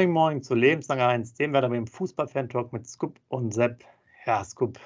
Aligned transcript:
Moin, 0.00 0.12
moin 0.12 0.42
zu 0.42 0.54
Lebenslang 0.54 0.98
1, 0.98 1.34
dem 1.34 1.52
werden 1.52 1.72
wir 1.72 1.78
im 1.78 1.86
Fußball-Fan-Talk 1.86 2.72
mit 2.72 2.86
Scoop 2.86 3.20
und 3.28 3.52
Sepp. 3.52 3.84
Ja, 4.24 4.42
Scoop, 4.42 4.78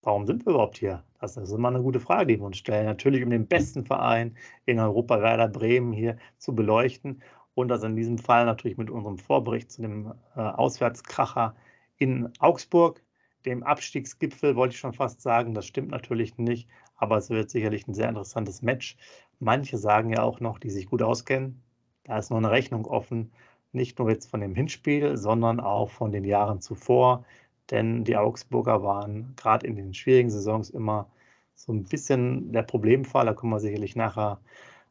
warum 0.00 0.26
sind 0.26 0.46
wir 0.46 0.54
überhaupt 0.54 0.78
hier? 0.78 1.04
Das 1.20 1.36
ist 1.36 1.52
immer 1.52 1.68
eine 1.68 1.82
gute 1.82 2.00
Frage, 2.00 2.28
die 2.28 2.40
wir 2.40 2.46
uns 2.46 2.56
stellen. 2.56 2.86
Natürlich, 2.86 3.22
um 3.22 3.28
den 3.28 3.46
besten 3.46 3.84
Verein 3.84 4.34
in 4.64 4.78
Europa, 4.78 5.20
Werder 5.20 5.48
Bremen, 5.48 5.92
hier 5.92 6.16
zu 6.38 6.54
beleuchten. 6.54 7.22
Und 7.52 7.68
das 7.68 7.82
in 7.82 7.94
diesem 7.94 8.16
Fall 8.16 8.46
natürlich 8.46 8.78
mit 8.78 8.88
unserem 8.88 9.18
Vorbericht 9.18 9.70
zu 9.70 9.82
dem 9.82 10.14
äh, 10.36 10.40
Auswärtskracher 10.40 11.54
in 11.98 12.32
Augsburg, 12.38 13.02
dem 13.44 13.62
Abstiegsgipfel, 13.62 14.56
wollte 14.56 14.72
ich 14.72 14.80
schon 14.80 14.94
fast 14.94 15.20
sagen. 15.20 15.52
Das 15.52 15.66
stimmt 15.66 15.90
natürlich 15.90 16.38
nicht, 16.38 16.66
aber 16.96 17.18
es 17.18 17.28
wird 17.28 17.50
sicherlich 17.50 17.86
ein 17.86 17.92
sehr 17.92 18.08
interessantes 18.08 18.62
Match. 18.62 18.96
Manche 19.38 19.76
sagen 19.76 20.14
ja 20.14 20.22
auch 20.22 20.40
noch, 20.40 20.58
die 20.58 20.70
sich 20.70 20.86
gut 20.86 21.02
auskennen, 21.02 21.62
da 22.04 22.16
ist 22.16 22.30
noch 22.30 22.38
eine 22.38 22.50
Rechnung 22.50 22.86
offen, 22.86 23.30
nicht 23.72 23.98
nur 23.98 24.10
jetzt 24.10 24.30
von 24.30 24.40
dem 24.40 24.54
Hinspiel, 24.54 25.16
sondern 25.16 25.60
auch 25.60 25.90
von 25.90 26.12
den 26.12 26.24
Jahren 26.24 26.60
zuvor. 26.60 27.24
Denn 27.70 28.04
die 28.04 28.16
Augsburger 28.16 28.82
waren 28.82 29.34
gerade 29.36 29.66
in 29.66 29.76
den 29.76 29.94
schwierigen 29.94 30.30
Saisons 30.30 30.70
immer 30.70 31.10
so 31.54 31.72
ein 31.72 31.84
bisschen 31.84 32.52
der 32.52 32.62
Problemfall. 32.62 33.26
Da 33.26 33.34
kommen 33.34 33.52
wir 33.52 33.60
sicherlich 33.60 33.96
nachher 33.96 34.40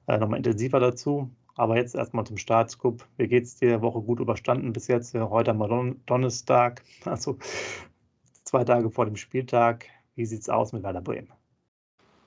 äh, 0.07 0.17
nochmal 0.17 0.38
intensiver 0.38 0.80
dazu. 0.80 1.30
Aber 1.55 1.76
jetzt 1.77 1.95
erstmal 1.95 2.26
zum 2.26 2.38
Startscoop. 2.38 3.05
Wie 3.17 3.27
geht 3.27 3.44
es 3.44 3.57
dir? 3.57 3.81
Woche 3.81 4.02
gut 4.02 4.20
überstanden 4.20 4.73
bis 4.73 4.88
jetzt? 4.88 5.13
Heute 5.13 5.52
am 5.52 5.59
Don 5.59 6.02
Donnerstag, 6.05 6.84
also 7.05 7.37
zwei 8.43 8.63
Tage 8.63 8.90
vor 8.90 9.05
dem 9.05 9.18
Spieltag. 9.18 9.85
Wie 10.15 10.26
sieht 10.26 10.41
es 10.41 10.49
aus 10.49 10.74
mit 10.74 10.84
Werder 10.84 11.02
Bremen? 11.02 11.32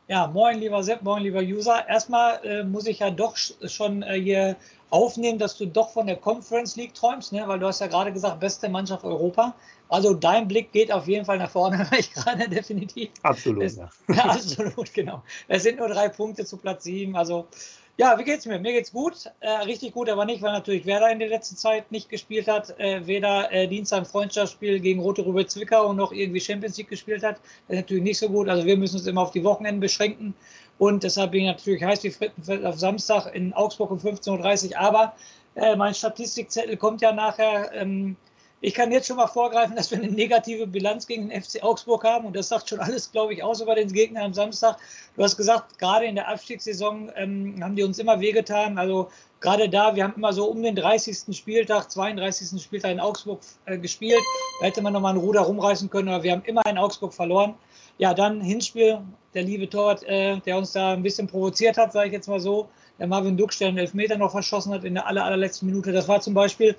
Ja, 0.06 0.26
moin 0.26 0.58
lieber 0.58 0.82
Sepp, 0.82 1.02
moin 1.02 1.22
lieber 1.22 1.40
User. 1.40 1.88
Erstmal 1.88 2.44
äh, 2.44 2.62
muss 2.62 2.86
ich 2.86 2.98
ja 2.98 3.10
doch 3.10 3.36
schon 3.36 4.02
äh, 4.02 4.20
hier 4.20 4.56
aufnehmen, 4.94 5.40
dass 5.40 5.58
du 5.58 5.66
doch 5.66 5.90
von 5.90 6.06
der 6.06 6.14
Conference 6.14 6.76
League 6.76 6.94
träumst, 6.94 7.32
ne? 7.32 7.42
weil 7.48 7.58
du 7.58 7.66
hast 7.66 7.80
ja 7.80 7.88
gerade 7.88 8.12
gesagt, 8.12 8.38
beste 8.38 8.68
Mannschaft 8.68 9.04
Europa. 9.04 9.52
Also 9.88 10.14
dein 10.14 10.46
Blick 10.46 10.70
geht 10.70 10.92
auf 10.92 11.08
jeden 11.08 11.24
Fall 11.24 11.38
nach 11.38 11.50
vorne, 11.50 11.84
ich 11.98 12.12
gerade 12.12 12.48
definitiv. 12.48 13.10
Absolut, 13.22 13.64
es, 13.64 13.76
ja. 13.76 13.90
ja. 14.14 14.24
Absolut, 14.26 14.94
genau. 14.94 15.20
Es 15.48 15.64
sind 15.64 15.80
nur 15.80 15.88
drei 15.88 16.08
Punkte 16.08 16.44
zu 16.44 16.58
Platz 16.58 16.84
sieben. 16.84 17.16
Also 17.16 17.48
ja, 17.96 18.18
wie 18.18 18.24
geht's 18.24 18.44
mir? 18.44 18.58
Mir 18.58 18.72
geht's 18.72 18.92
gut. 18.92 19.30
Äh, 19.40 19.50
richtig 19.64 19.92
gut, 19.92 20.08
aber 20.08 20.24
nicht, 20.24 20.42
weil 20.42 20.52
natürlich 20.52 20.84
Werder 20.84 21.10
in 21.10 21.20
der 21.20 21.28
letzten 21.28 21.56
Zeit 21.56 21.92
nicht 21.92 22.08
gespielt 22.08 22.48
hat. 22.48 22.78
Äh, 22.80 23.06
weder 23.06 23.52
äh, 23.52 23.68
Dienstag 23.68 23.98
im 23.98 24.04
Freundschaftsspiel 24.04 24.80
gegen 24.80 25.00
Rote 25.00 25.24
Rübe 25.24 25.46
Zwickau 25.46 25.92
noch 25.92 26.10
irgendwie 26.10 26.40
Champions 26.40 26.76
League 26.76 26.88
gespielt 26.88 27.22
hat. 27.22 27.36
Das 27.68 27.76
ist 27.76 27.82
natürlich 27.82 28.02
nicht 28.02 28.18
so 28.18 28.28
gut. 28.28 28.48
Also 28.48 28.66
wir 28.66 28.76
müssen 28.76 28.96
uns 28.96 29.06
immer 29.06 29.22
auf 29.22 29.30
die 29.30 29.44
Wochenenden 29.44 29.80
beschränken. 29.80 30.34
Und 30.78 31.04
deshalb 31.04 31.30
bin 31.30 31.42
ich 31.42 31.46
natürlich 31.46 31.84
heiß 31.84 32.02
wie 32.02 32.10
Frittenfeld 32.10 32.64
auf 32.64 32.78
Samstag 32.78 33.32
in 33.32 33.52
Augsburg 33.52 33.92
um 33.92 33.98
15.30 33.98 34.70
Uhr. 34.70 34.78
Aber 34.80 35.14
äh, 35.54 35.76
mein 35.76 35.94
Statistikzettel 35.94 36.76
kommt 36.76 37.00
ja 37.00 37.12
nachher. 37.12 37.70
Ähm, 37.74 38.16
ich 38.64 38.72
kann 38.72 38.90
jetzt 38.90 39.08
schon 39.08 39.18
mal 39.18 39.26
vorgreifen, 39.26 39.76
dass 39.76 39.90
wir 39.90 39.98
eine 39.98 40.10
negative 40.10 40.66
Bilanz 40.66 41.06
gegen 41.06 41.28
den 41.28 41.42
FC 41.42 41.62
Augsburg 41.62 42.02
haben 42.02 42.24
und 42.24 42.34
das 42.34 42.48
sagt 42.48 42.70
schon 42.70 42.80
alles, 42.80 43.12
glaube 43.12 43.34
ich, 43.34 43.42
aus 43.42 43.60
über 43.60 43.74
den 43.74 43.92
Gegner 43.92 44.22
am 44.22 44.32
Samstag. 44.32 44.78
Du 45.16 45.22
hast 45.22 45.36
gesagt, 45.36 45.78
gerade 45.78 46.06
in 46.06 46.14
der 46.14 46.28
Abstiegssaison 46.28 47.12
ähm, 47.14 47.58
haben 47.62 47.76
die 47.76 47.82
uns 47.82 47.98
immer 47.98 48.20
wehgetan. 48.20 48.78
Also 48.78 49.10
gerade 49.40 49.68
da, 49.68 49.94
wir 49.94 50.04
haben 50.04 50.14
immer 50.16 50.32
so 50.32 50.46
um 50.46 50.62
den 50.62 50.74
30. 50.74 51.36
Spieltag, 51.36 51.90
32. 51.90 52.62
Spieltag 52.62 52.92
in 52.92 53.00
Augsburg 53.00 53.40
äh, 53.66 53.76
gespielt. 53.76 54.22
Da 54.60 54.66
hätte 54.66 54.80
man 54.80 54.94
nochmal 54.94 55.12
ein 55.12 55.20
Ruder 55.20 55.42
rumreißen 55.42 55.90
können, 55.90 56.08
aber 56.08 56.22
wir 56.22 56.32
haben 56.32 56.44
immer 56.46 56.64
in 56.64 56.78
Augsburg 56.78 57.12
verloren. 57.12 57.54
Ja, 57.98 58.14
dann 58.14 58.40
Hinspiel, 58.40 59.00
der 59.34 59.42
liebe 59.42 59.68
Torwart, 59.68 60.04
äh, 60.04 60.38
der 60.38 60.56
uns 60.56 60.72
da 60.72 60.94
ein 60.94 61.02
bisschen 61.02 61.26
provoziert 61.26 61.76
hat, 61.76 61.92
sage 61.92 62.06
ich 62.06 62.12
jetzt 62.14 62.28
mal 62.28 62.40
so. 62.40 62.70
Der 62.98 63.08
Marvin 63.08 63.36
Duck, 63.36 63.50
der 63.58 63.68
einen 63.68 63.78
Elfmeter 63.78 64.16
noch 64.16 64.30
verschossen 64.30 64.72
hat 64.72 64.84
in 64.84 64.94
der 64.94 65.06
aller, 65.06 65.24
allerletzten 65.24 65.66
Minute. 65.66 65.92
Das 65.92 66.08
war 66.08 66.20
zum 66.20 66.32
Beispiel 66.32 66.76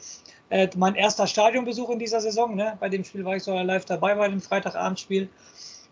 äh, 0.50 0.68
mein 0.76 0.96
erster 0.96 1.28
Stadionbesuch 1.28 1.90
in 1.90 2.00
dieser 2.00 2.22
Saison. 2.22 2.56
Ne? 2.56 2.78
Bei 2.80 2.90
dem 2.90 3.04
Spiel 3.04 3.26
war 3.26 3.36
ich 3.36 3.44
sogar 3.44 3.64
live 3.64 3.86
dabei 3.86 4.16
bei 4.16 4.28
dem 4.28 4.42
Freitagabendspiel. 4.42 5.30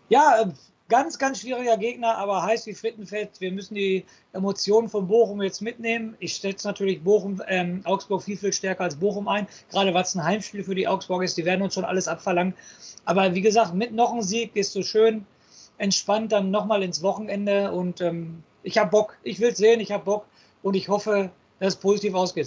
Ja, 0.08 0.42
äh, 0.42 0.46
ganz, 0.88 1.18
ganz 1.18 1.40
schwieriger 1.40 1.76
Gegner, 1.76 2.16
aber 2.18 2.42
heiß 2.42 2.66
wie 2.66 2.74
Frittenfett. 2.74 3.40
Wir 3.40 3.52
müssen 3.52 3.74
die 3.74 4.04
Emotionen 4.32 4.88
von 4.88 5.08
Bochum 5.08 5.42
jetzt 5.42 5.62
mitnehmen. 5.62 6.16
Ich 6.18 6.38
setze 6.38 6.66
natürlich 6.66 7.02
Bochum, 7.02 7.42
ähm, 7.48 7.80
Augsburg 7.84 8.22
viel, 8.22 8.36
viel 8.36 8.52
stärker 8.52 8.84
als 8.84 8.96
Bochum 8.96 9.28
ein, 9.28 9.46
gerade 9.70 9.94
weil 9.94 10.02
es 10.02 10.14
ein 10.14 10.24
Heimspiel 10.24 10.62
für 10.62 10.74
die 10.74 10.86
Augsburg 10.86 11.22
ist. 11.22 11.36
Die 11.36 11.44
werden 11.44 11.62
uns 11.62 11.74
schon 11.74 11.84
alles 11.84 12.08
abverlangen. 12.08 12.54
Aber 13.04 13.34
wie 13.34 13.40
gesagt, 13.40 13.74
mit 13.74 13.92
noch 13.92 14.12
einem 14.12 14.22
Sieg 14.22 14.54
ist 14.56 14.72
so 14.72 14.82
schön 14.82 15.26
entspannt 15.78 16.32
dann 16.32 16.50
nochmal 16.50 16.82
ins 16.82 17.02
Wochenende 17.02 17.72
und 17.72 18.00
ähm, 18.00 18.42
ich 18.62 18.78
habe 18.78 18.90
Bock. 18.90 19.16
Ich 19.22 19.40
will 19.40 19.50
es 19.50 19.58
sehen, 19.58 19.80
ich 19.80 19.92
habe 19.92 20.04
Bock 20.04 20.26
und 20.62 20.74
ich 20.74 20.88
hoffe, 20.88 21.30
dass 21.58 21.74
es 21.74 21.80
positiv 21.80 22.14
ausgeht. 22.14 22.46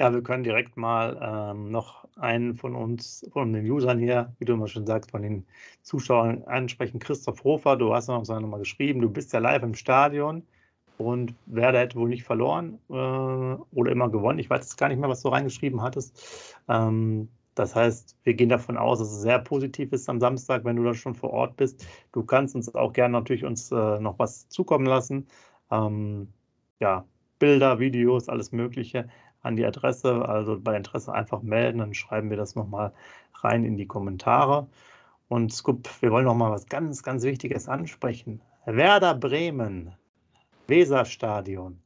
Ja, 0.00 0.14
wir 0.14 0.22
können 0.22 0.44
direkt 0.44 0.78
mal 0.78 1.18
ähm, 1.20 1.70
noch 1.70 2.08
einen 2.16 2.54
von 2.54 2.74
uns, 2.74 3.28
von 3.34 3.52
den 3.52 3.70
Usern 3.70 3.98
hier, 3.98 4.34
wie 4.38 4.46
du 4.46 4.54
immer 4.54 4.66
schon 4.66 4.86
sagst, 4.86 5.10
von 5.10 5.20
den 5.20 5.44
Zuschauern 5.82 6.42
ansprechen. 6.44 6.98
Christoph 6.98 7.44
Hofer, 7.44 7.76
du 7.76 7.92
hast 7.92 8.08
uns 8.08 8.30
nochmal 8.30 8.60
geschrieben, 8.60 9.02
du 9.02 9.10
bist 9.10 9.34
ja 9.34 9.40
live 9.40 9.62
im 9.62 9.74
Stadion 9.74 10.42
und 10.96 11.34
Werder 11.44 11.80
hätte 11.80 11.98
wohl 11.98 12.08
nicht 12.08 12.24
verloren 12.24 12.78
äh, 12.88 12.92
oder 12.94 13.92
immer 13.92 14.08
gewonnen. 14.08 14.38
Ich 14.38 14.48
weiß 14.48 14.60
jetzt 14.62 14.78
gar 14.78 14.88
nicht 14.88 14.98
mehr, 14.98 15.10
was 15.10 15.20
du 15.20 15.28
reingeschrieben 15.28 15.82
hattest. 15.82 16.56
Ähm, 16.66 17.28
das 17.54 17.76
heißt, 17.76 18.16
wir 18.24 18.32
gehen 18.32 18.48
davon 18.48 18.78
aus, 18.78 19.00
dass 19.00 19.12
es 19.12 19.20
sehr 19.20 19.38
positiv 19.38 19.92
ist 19.92 20.08
am 20.08 20.18
Samstag, 20.18 20.64
wenn 20.64 20.76
du 20.76 20.84
da 20.84 20.94
schon 20.94 21.14
vor 21.14 21.28
Ort 21.30 21.56
bist. 21.58 21.86
Du 22.12 22.24
kannst 22.24 22.54
uns 22.54 22.74
auch 22.74 22.94
gerne 22.94 23.12
natürlich 23.12 23.44
uns 23.44 23.70
äh, 23.70 24.00
noch 24.00 24.18
was 24.18 24.48
zukommen 24.48 24.86
lassen. 24.86 25.26
Ähm, 25.70 26.32
ja, 26.80 27.04
Bilder, 27.40 27.80
Videos, 27.80 28.28
alles 28.28 28.52
Mögliche 28.52 29.08
an 29.42 29.56
die 29.56 29.66
Adresse. 29.66 30.28
Also 30.28 30.60
bei 30.60 30.76
Interesse 30.76 31.12
einfach 31.12 31.42
melden, 31.42 31.78
dann 31.78 31.94
schreiben 31.94 32.30
wir 32.30 32.36
das 32.36 32.54
nochmal 32.54 32.92
rein 33.34 33.64
in 33.64 33.76
die 33.76 33.86
Kommentare. 33.86 34.68
Und 35.28 35.52
Scoop, 35.52 35.88
wir 36.00 36.12
wollen 36.12 36.26
noch 36.26 36.36
mal 36.36 36.52
was 36.52 36.66
ganz, 36.66 37.02
ganz 37.02 37.24
Wichtiges 37.24 37.68
ansprechen. 37.68 38.40
Werder 38.66 39.14
Bremen, 39.14 39.92
Weserstadion, 40.68 41.80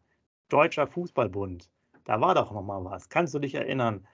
Deutscher 0.48 0.86
Fußballbund. 0.86 1.70
Da 2.04 2.20
war 2.20 2.34
doch 2.34 2.52
noch 2.52 2.62
mal 2.62 2.84
was. 2.84 3.08
Kannst 3.08 3.32
du 3.34 3.38
dich 3.38 3.54
erinnern? 3.54 4.06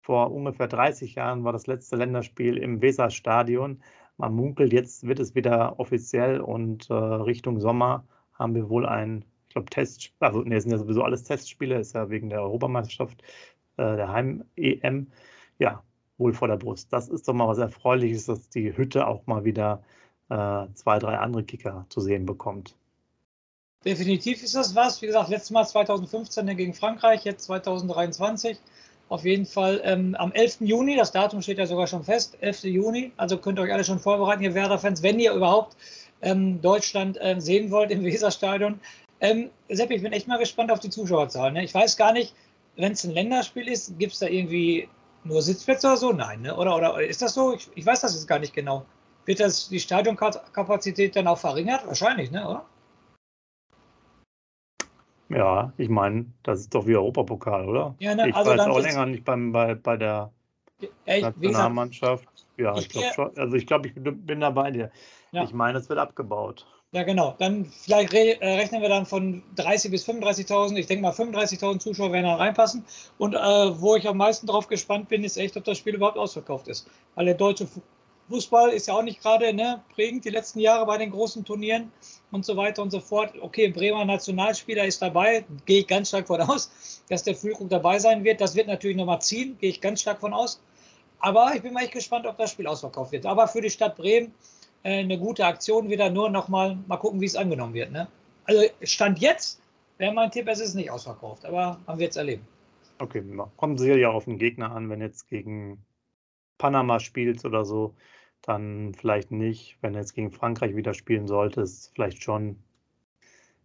Vor 0.00 0.32
ungefähr 0.32 0.68
30 0.68 1.14
Jahren 1.14 1.44
war 1.44 1.52
das 1.52 1.66
letzte 1.66 1.96
Länderspiel 1.96 2.56
im 2.56 2.82
Weserstadion. 2.82 3.82
Man 4.16 4.34
munkelt, 4.34 4.72
jetzt 4.72 5.06
wird 5.06 5.20
es 5.20 5.34
wieder 5.34 5.78
offiziell 5.78 6.40
und 6.40 6.90
äh, 6.90 6.94
Richtung 6.94 7.60
Sommer 7.60 8.04
haben 8.34 8.54
wir 8.54 8.68
wohl 8.68 8.86
ein 8.86 9.24
ich 9.48 9.54
glaube, 9.54 9.70
Test, 9.70 10.12
also 10.20 10.42
ne, 10.42 10.60
sind 10.60 10.70
ja 10.70 10.78
sowieso 10.78 11.02
alles 11.02 11.24
Testspiele, 11.24 11.78
ist 11.78 11.94
ja 11.94 12.10
wegen 12.10 12.28
der 12.28 12.42
Europameisterschaft, 12.42 13.22
äh, 13.78 13.96
der 13.96 14.12
Heim-EM, 14.12 15.06
ja, 15.58 15.82
wohl 16.18 16.34
vor 16.34 16.48
der 16.48 16.56
Brust. 16.56 16.92
Das 16.92 17.08
ist 17.08 17.26
doch 17.26 17.32
mal 17.32 17.48
was 17.48 17.58
Erfreuliches, 17.58 18.26
dass 18.26 18.48
die 18.50 18.76
Hütte 18.76 19.06
auch 19.06 19.26
mal 19.26 19.44
wieder 19.44 19.82
äh, 20.28 20.66
zwei, 20.74 20.98
drei 20.98 21.18
andere 21.18 21.44
Kicker 21.44 21.86
zu 21.88 22.00
sehen 22.00 22.26
bekommt. 22.26 22.76
Definitiv 23.84 24.42
ist 24.42 24.54
das 24.54 24.74
was. 24.74 25.00
Wie 25.00 25.06
gesagt, 25.06 25.30
letztes 25.30 25.50
Mal 25.50 25.64
2015 25.64 26.56
gegen 26.56 26.74
Frankreich, 26.74 27.24
jetzt 27.24 27.44
2023. 27.44 28.58
Auf 29.08 29.24
jeden 29.24 29.46
Fall 29.46 29.80
ähm, 29.84 30.14
am 30.16 30.32
11. 30.32 30.58
Juni, 30.60 30.96
das 30.96 31.12
Datum 31.12 31.40
steht 31.40 31.56
ja 31.56 31.66
sogar 31.66 31.86
schon 31.86 32.04
fest, 32.04 32.36
11. 32.40 32.64
Juni. 32.64 33.12
Also 33.16 33.38
könnt 33.38 33.58
ihr 33.58 33.62
euch 33.62 33.72
alle 33.72 33.84
schon 33.84 34.00
vorbereiten, 34.00 34.42
ihr 34.42 34.52
Werder-Fans, 34.52 35.02
wenn 35.02 35.18
ihr 35.18 35.32
überhaupt 35.32 35.76
ähm, 36.20 36.60
Deutschland 36.60 37.16
äh, 37.20 37.40
sehen 37.40 37.70
wollt 37.70 37.90
im 37.90 38.04
Weserstadion. 38.04 38.80
Ähm, 39.20 39.50
Sepp, 39.68 39.90
ich 39.90 40.02
bin 40.02 40.12
echt 40.12 40.28
mal 40.28 40.38
gespannt 40.38 40.70
auf 40.70 40.80
die 40.80 40.90
Zuschauerzahlen. 40.90 41.54
Ne? 41.54 41.64
Ich 41.64 41.74
weiß 41.74 41.96
gar 41.96 42.12
nicht, 42.12 42.34
wenn 42.76 42.92
es 42.92 43.04
ein 43.04 43.10
Länderspiel 43.10 43.66
ist, 43.68 43.98
gibt 43.98 44.12
es 44.12 44.20
da 44.20 44.26
irgendwie 44.26 44.88
nur 45.24 45.42
Sitzplätze 45.42 45.88
oder 45.88 45.96
so? 45.96 46.12
Nein, 46.12 46.42
ne? 46.42 46.56
oder, 46.56 46.76
oder 46.76 47.02
ist 47.02 47.22
das 47.22 47.34
so? 47.34 47.54
Ich, 47.54 47.68
ich 47.74 47.84
weiß 47.84 48.00
das 48.00 48.14
jetzt 48.14 48.28
gar 48.28 48.38
nicht 48.38 48.54
genau. 48.54 48.86
Wird 49.24 49.40
das 49.40 49.68
die 49.68 49.80
Stadionkapazität 49.80 51.16
dann 51.16 51.26
auch 51.26 51.38
verringert? 51.38 51.86
Wahrscheinlich, 51.86 52.30
ne? 52.30 52.48
oder? 52.48 52.64
Ja, 55.28 55.72
ich 55.76 55.88
meine, 55.88 56.26
das 56.42 56.60
ist 56.60 56.74
doch 56.74 56.86
wie 56.86 56.96
Europapokal, 56.96 57.68
oder? 57.68 57.94
Ja, 57.98 58.14
ne, 58.14 58.30
ich 58.30 58.34
also 58.34 58.50
war 58.50 58.56
jetzt 58.56 58.66
auch 58.66 58.80
länger 58.80 59.06
nicht 59.06 59.24
beim, 59.24 59.52
bei, 59.52 59.74
bei 59.74 59.98
der 59.98 60.32
ja, 60.80 60.88
ich, 61.16 61.22
Nationalmannschaft. 61.22 62.26
Ja, 62.56 62.74
ich, 62.74 62.86
ich 62.86 62.88
glaube 62.88 63.08
schon. 63.14 63.36
Also 63.36 63.56
ich 63.56 63.66
glaube, 63.66 63.88
ich 63.88 63.94
bin 63.94 64.40
da 64.40 64.50
bei 64.50 64.70
dir. 64.70 64.90
Ja. 65.32 65.44
Ich 65.44 65.52
meine, 65.52 65.78
es 65.78 65.88
wird 65.88 65.98
abgebaut. 65.98 66.66
Ja, 66.92 67.02
genau. 67.02 67.34
Dann 67.38 67.66
vielleicht 67.66 68.14
re 68.14 68.40
äh, 68.40 68.54
rechnen 68.54 68.80
wir 68.80 68.88
dann 68.88 69.04
von 69.04 69.42
30.000 69.56 69.90
bis 69.90 70.08
35.000. 70.08 70.76
Ich 70.76 70.86
denke 70.86 71.02
mal, 71.02 71.12
35.000 71.12 71.80
Zuschauer 71.80 72.12
werden 72.12 72.24
da 72.24 72.36
reinpassen. 72.36 72.82
Und 73.18 73.34
äh, 73.34 73.38
wo 73.38 73.96
ich 73.96 74.08
am 74.08 74.16
meisten 74.16 74.46
drauf 74.46 74.68
gespannt 74.68 75.08
bin, 75.08 75.22
ist 75.22 75.36
echt, 75.36 75.56
ob 75.58 75.64
das 75.64 75.76
Spiel 75.76 75.94
überhaupt 75.96 76.16
ausverkauft 76.16 76.66
ist. 76.68 76.88
Weil 77.14 77.26
der 77.26 77.34
deutsche 77.34 77.68
Fußball 78.30 78.70
ist 78.70 78.88
ja 78.88 78.94
auch 78.94 79.02
nicht 79.02 79.20
gerade 79.20 79.52
ne, 79.52 79.82
prägend 79.94 80.24
die 80.24 80.30
letzten 80.30 80.60
Jahre 80.60 80.86
bei 80.86 80.96
den 80.96 81.10
großen 81.10 81.44
Turnieren 81.44 81.92
und 82.30 82.46
so 82.46 82.56
weiter 82.56 82.80
und 82.80 82.90
so 82.90 83.00
fort. 83.00 83.34
Okay, 83.38 83.68
Bremer 83.68 84.06
Nationalspieler 84.06 84.86
ist 84.86 85.02
dabei, 85.02 85.44
gehe 85.66 85.80
ich 85.80 85.86
ganz 85.86 86.08
stark 86.08 86.26
von 86.26 86.40
aus, 86.40 87.02
dass 87.10 87.22
der 87.22 87.34
Füllkrug 87.34 87.68
dabei 87.68 87.98
sein 87.98 88.24
wird. 88.24 88.40
Das 88.40 88.54
wird 88.54 88.66
natürlich 88.66 88.96
nochmal 88.96 89.20
ziehen, 89.20 89.58
gehe 89.60 89.68
ich 89.68 89.82
ganz 89.82 90.00
stark 90.00 90.20
von 90.20 90.32
aus. 90.32 90.58
Aber 91.20 91.52
ich 91.54 91.60
bin 91.60 91.74
mal 91.74 91.82
echt 91.82 91.92
gespannt, 91.92 92.26
ob 92.26 92.38
das 92.38 92.50
Spiel 92.52 92.66
ausverkauft 92.66 93.12
wird. 93.12 93.26
Aber 93.26 93.46
für 93.46 93.60
die 93.60 93.70
Stadt 93.70 93.96
Bremen 93.96 94.32
eine 94.88 95.18
gute 95.18 95.44
Aktion 95.44 95.88
wieder. 95.88 96.10
Nur 96.10 96.30
noch 96.30 96.48
mal, 96.48 96.78
gucken, 96.98 97.20
wie 97.20 97.26
es 97.26 97.36
angenommen 97.36 97.74
wird. 97.74 97.92
Ne? 97.92 98.08
Also 98.44 98.62
Stand 98.82 99.18
jetzt 99.18 99.60
wäre 99.98 100.12
mein 100.12 100.30
Tipp, 100.30 100.48
es 100.48 100.60
ist 100.60 100.74
nicht 100.74 100.90
ausverkauft, 100.90 101.44
aber 101.44 101.78
man 101.86 101.98
wird 101.98 102.12
es 102.12 102.16
erleben. 102.16 102.46
Okay, 103.00 103.22
kommt 103.56 103.78
sicherlich 103.78 104.06
auch 104.06 104.14
auf 104.14 104.24
den 104.24 104.38
Gegner 104.38 104.72
an, 104.72 104.90
wenn 104.90 105.00
jetzt 105.00 105.28
gegen 105.28 105.84
Panama 106.58 106.98
spielst 106.98 107.44
oder 107.44 107.64
so, 107.64 107.94
dann 108.42 108.94
vielleicht 108.94 109.30
nicht. 109.30 109.76
Wenn 109.80 109.92
du 109.92 110.00
jetzt 110.00 110.14
gegen 110.14 110.30
Frankreich 110.30 110.74
wieder 110.74 110.94
spielen 110.94 111.26
solltest, 111.26 111.92
vielleicht 111.94 112.22
schon. 112.22 112.56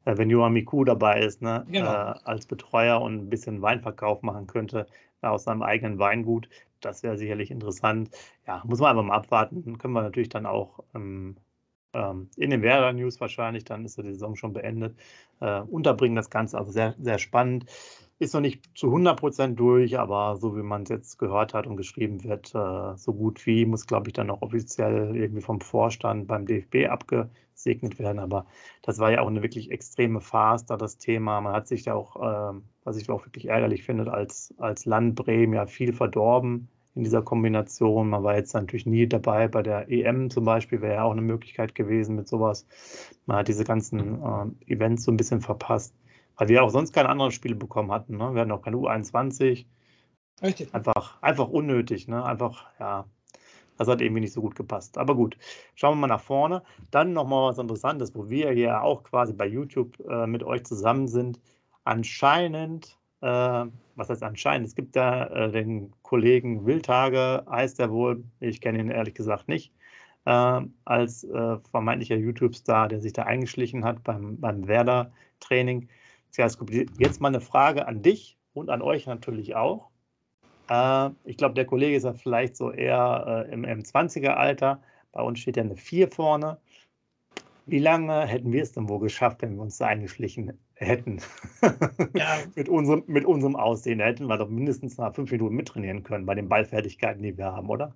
Äh, 0.06 0.18
wenn 0.18 0.30
Johan 0.30 0.54
Miku 0.54 0.84
dabei 0.84 1.22
ist, 1.22 1.42
ne, 1.42 1.66
genau. 1.70 1.92
äh, 1.92 2.16
als 2.24 2.46
Betreuer 2.46 3.02
und 3.02 3.16
ein 3.16 3.30
bisschen 3.30 3.62
Weinverkauf 3.62 4.22
machen 4.22 4.48
könnte 4.48 4.88
äh, 5.22 5.28
aus 5.28 5.46
seinem 5.46 5.64
eigenen 5.64 5.98
Weingut, 5.98 6.50
das 6.86 7.04
wäre 7.04 7.18
sicherlich 7.18 7.52
interessant. 7.52 8.10
Ja, 8.48 8.64
muss 8.66 8.80
man 8.80 8.92
einfach 8.92 9.04
mal 9.04 9.16
abwarten. 9.16 9.78
Können 9.78 9.94
wir 9.94 10.02
natürlich 10.02 10.30
dann 10.30 10.46
auch 10.46 10.84
ähm, 10.96 11.38
ähm, 11.94 12.30
in 12.38 12.50
den 12.50 12.62
Werder 12.62 12.94
News 12.94 13.20
wahrscheinlich, 13.22 13.64
dann 13.66 13.86
ist 13.86 13.98
die 13.98 14.04
Saison 14.04 14.36
schon 14.36 14.54
beendet, 14.54 14.98
äh, 15.40 15.62
unterbringen 15.62 16.16
das 16.16 16.30
Ganze. 16.30 16.58
Also 16.58 16.72
sehr, 16.72 16.96
sehr 17.00 17.20
spannend. 17.20 17.66
Ist 18.20 18.34
noch 18.34 18.42
nicht 18.42 18.78
zu 18.78 18.88
100 18.88 19.20
Prozent 19.20 19.60
durch, 19.60 19.98
aber 20.00 20.38
so 20.38 20.56
wie 20.56 20.62
man 20.62 20.84
es 20.84 20.90
jetzt 20.90 21.18
gehört 21.18 21.54
hat 21.54 21.68
und 21.68 21.78
geschrieben 21.78 22.24
wird, 22.24 22.54
äh, 22.56 22.96
so 22.98 23.14
gut 23.14 23.46
wie, 23.46 23.66
muss, 23.66 23.88
glaube 23.88 24.10
ich, 24.10 24.14
dann 24.14 24.30
auch 24.30 24.42
offiziell 24.42 25.16
irgendwie 25.16 25.42
vom 25.42 25.62
Vorstand 25.62 26.28
beim 26.28 26.46
DFB 26.46 26.90
abgesegnet 26.90 28.00
werden. 28.00 28.20
Aber 28.20 28.46
das 28.82 29.00
war 29.00 29.12
ja 29.12 29.22
auch 29.22 29.28
eine 29.28 29.44
wirklich 29.44 29.72
extreme 29.72 30.22
Phase, 30.22 30.66
da 30.68 30.78
das 30.78 30.98
Thema. 30.98 31.42
Man 31.42 31.54
hat 31.54 31.68
sich 31.68 31.86
ja 31.86 31.96
auch, 31.96 32.16
äh, 32.56 32.60
was 32.84 32.98
ich 32.98 33.10
auch 33.10 33.26
wirklich 33.26 33.48
ärgerlich 33.50 33.84
finde, 33.84 34.12
als, 34.14 34.54
als 34.58 34.86
Land 34.86 35.16
Bremen 35.16 35.54
ja 35.54 35.66
viel 35.66 35.94
verdorben 35.94 36.70
in 36.96 37.04
dieser 37.04 37.22
Kombination. 37.22 38.10
Man 38.10 38.24
war 38.24 38.36
jetzt 38.36 38.54
natürlich 38.54 38.86
nie 38.86 39.08
dabei 39.08 39.48
bei 39.48 39.64
der 39.64 39.90
EM 39.90 40.30
zum 40.30 40.46
Beispiel, 40.46 40.82
wäre 40.82 40.96
ja 40.96 41.04
auch 41.04 41.12
eine 41.12 41.22
Möglichkeit 41.22 41.76
gewesen 41.76 42.16
mit 42.16 42.28
sowas. 42.28 42.68
Man 43.26 43.38
hat 43.38 43.48
diese 43.48 43.64
ganzen 43.64 44.22
äh, 44.22 44.74
Events 44.74 45.04
so 45.04 45.12
ein 45.12 45.18
bisschen 45.18 45.42
verpasst, 45.42 45.96
weil 46.38 46.50
wir 46.50 46.64
auch 46.64 46.70
sonst 46.70 46.94
keine 46.94 47.10
anderen 47.10 47.32
Spiele 47.32 47.56
bekommen 47.56 47.92
hatten. 47.92 48.18
Ne? 48.18 48.34
Wir 48.34 48.42
hatten 48.42 48.52
auch 48.52 48.62
keine 48.62 48.78
U21. 48.78 49.66
Richtig. 50.42 50.74
Einfach, 50.74 51.22
einfach 51.22 51.48
unnötig, 51.48 52.08
ne? 52.08 52.24
Einfach, 52.26 52.68
ja, 52.80 53.06
das 53.78 53.88
hat 53.88 54.02
irgendwie 54.02 54.22
nicht 54.22 54.34
so 54.34 54.42
gut 54.42 54.56
gepasst. 54.56 54.98
Aber 54.98 55.16
gut, 55.16 55.38
schauen 55.76 55.94
wir 55.98 56.02
mal 56.02 56.08
nach 56.08 56.22
vorne. 56.22 56.64
Dann 56.92 57.14
nochmal 57.14 57.50
was 57.50 57.58
Interessantes, 57.58 58.14
wo 58.16 58.30
wir 58.30 58.52
hier 58.52 58.84
auch 58.84 59.04
quasi 59.04 59.34
bei 59.34 59.48
YouTube 59.48 60.00
äh, 60.10 60.28
mit 60.28 60.44
euch 60.44 60.64
zusammen 60.66 61.08
sind. 61.08 61.40
Anscheinend 61.84 62.98
äh, 63.24 63.66
was 63.96 64.10
heißt 64.10 64.24
anscheinend? 64.24 64.68
Es 64.68 64.76
gibt 64.76 64.96
da 64.96 65.28
äh, 65.28 65.52
den 65.52 65.94
Kollegen 66.04 66.66
Wildtage, 66.66 67.46
heißt 67.50 67.80
er 67.80 67.92
wohl, 67.92 68.24
ich 68.40 68.62
kenne 68.62 68.80
ihn 68.80 68.90
ehrlich 68.90 69.16
gesagt 69.16 69.48
nicht, 69.48 69.74
äh, 70.26 70.62
als 70.86 71.28
vermeintlicher 71.72 72.16
YouTube-Star, 72.16 72.88
der 72.88 73.00
sich 73.00 73.14
da 73.14 73.24
eingeschlichen 73.24 73.84
hat 73.86 74.04
beim, 74.04 74.40
beim 74.40 74.68
Werder-Training. 74.68 75.90
Jetzt 76.36 77.22
mal 77.22 77.28
eine 77.28 77.42
Frage 77.42 77.88
an 77.88 78.02
dich 78.02 78.38
und 78.54 78.70
an 78.70 78.82
euch 78.82 79.06
natürlich 79.06 79.56
auch. 79.56 79.90
Äh, 80.70 81.10
ich 81.26 81.38
glaube, 81.38 81.56
der 81.56 81.66
Kollege 81.66 81.96
ist 81.96 82.04
ja 82.04 82.14
vielleicht 82.14 82.56
so 82.56 82.72
eher 82.72 83.46
äh, 83.48 83.54
im 83.54 83.66
M20er-Alter. 83.66 84.82
Bei 85.12 85.22
uns 85.22 85.40
steht 85.40 85.58
ja 85.58 85.64
eine 85.64 85.76
4 85.76 86.10
vorne. 86.10 86.58
Wie 87.66 87.80
lange 87.80 88.26
hätten 88.26 88.52
wir 88.52 88.62
es 88.62 88.74
denn 88.74 88.90
wohl 88.90 89.00
geschafft, 89.00 89.42
wenn 89.42 89.56
wir 89.56 89.62
uns 89.62 89.78
da 89.78 89.88
eingeschlichen 89.88 90.60
hätten? 90.76 91.20
Ja. 92.14 92.40
mit, 92.56 92.70
unserem, 92.70 93.04
mit 93.08 93.26
unserem 93.26 93.56
Aussehen 93.56 94.00
hätten 94.00 94.28
wir 94.28 94.38
doch 94.38 94.50
mindestens 94.50 94.98
nach 94.98 95.14
fünf 95.14 95.32
Minuten 95.32 95.56
mittrainieren 95.56 96.04
können 96.04 96.26
bei 96.26 96.36
den 96.36 96.50
Ballfertigkeiten, 96.50 97.24
die 97.24 97.38
wir 97.38 97.46
haben, 97.46 97.70
oder? 97.70 97.96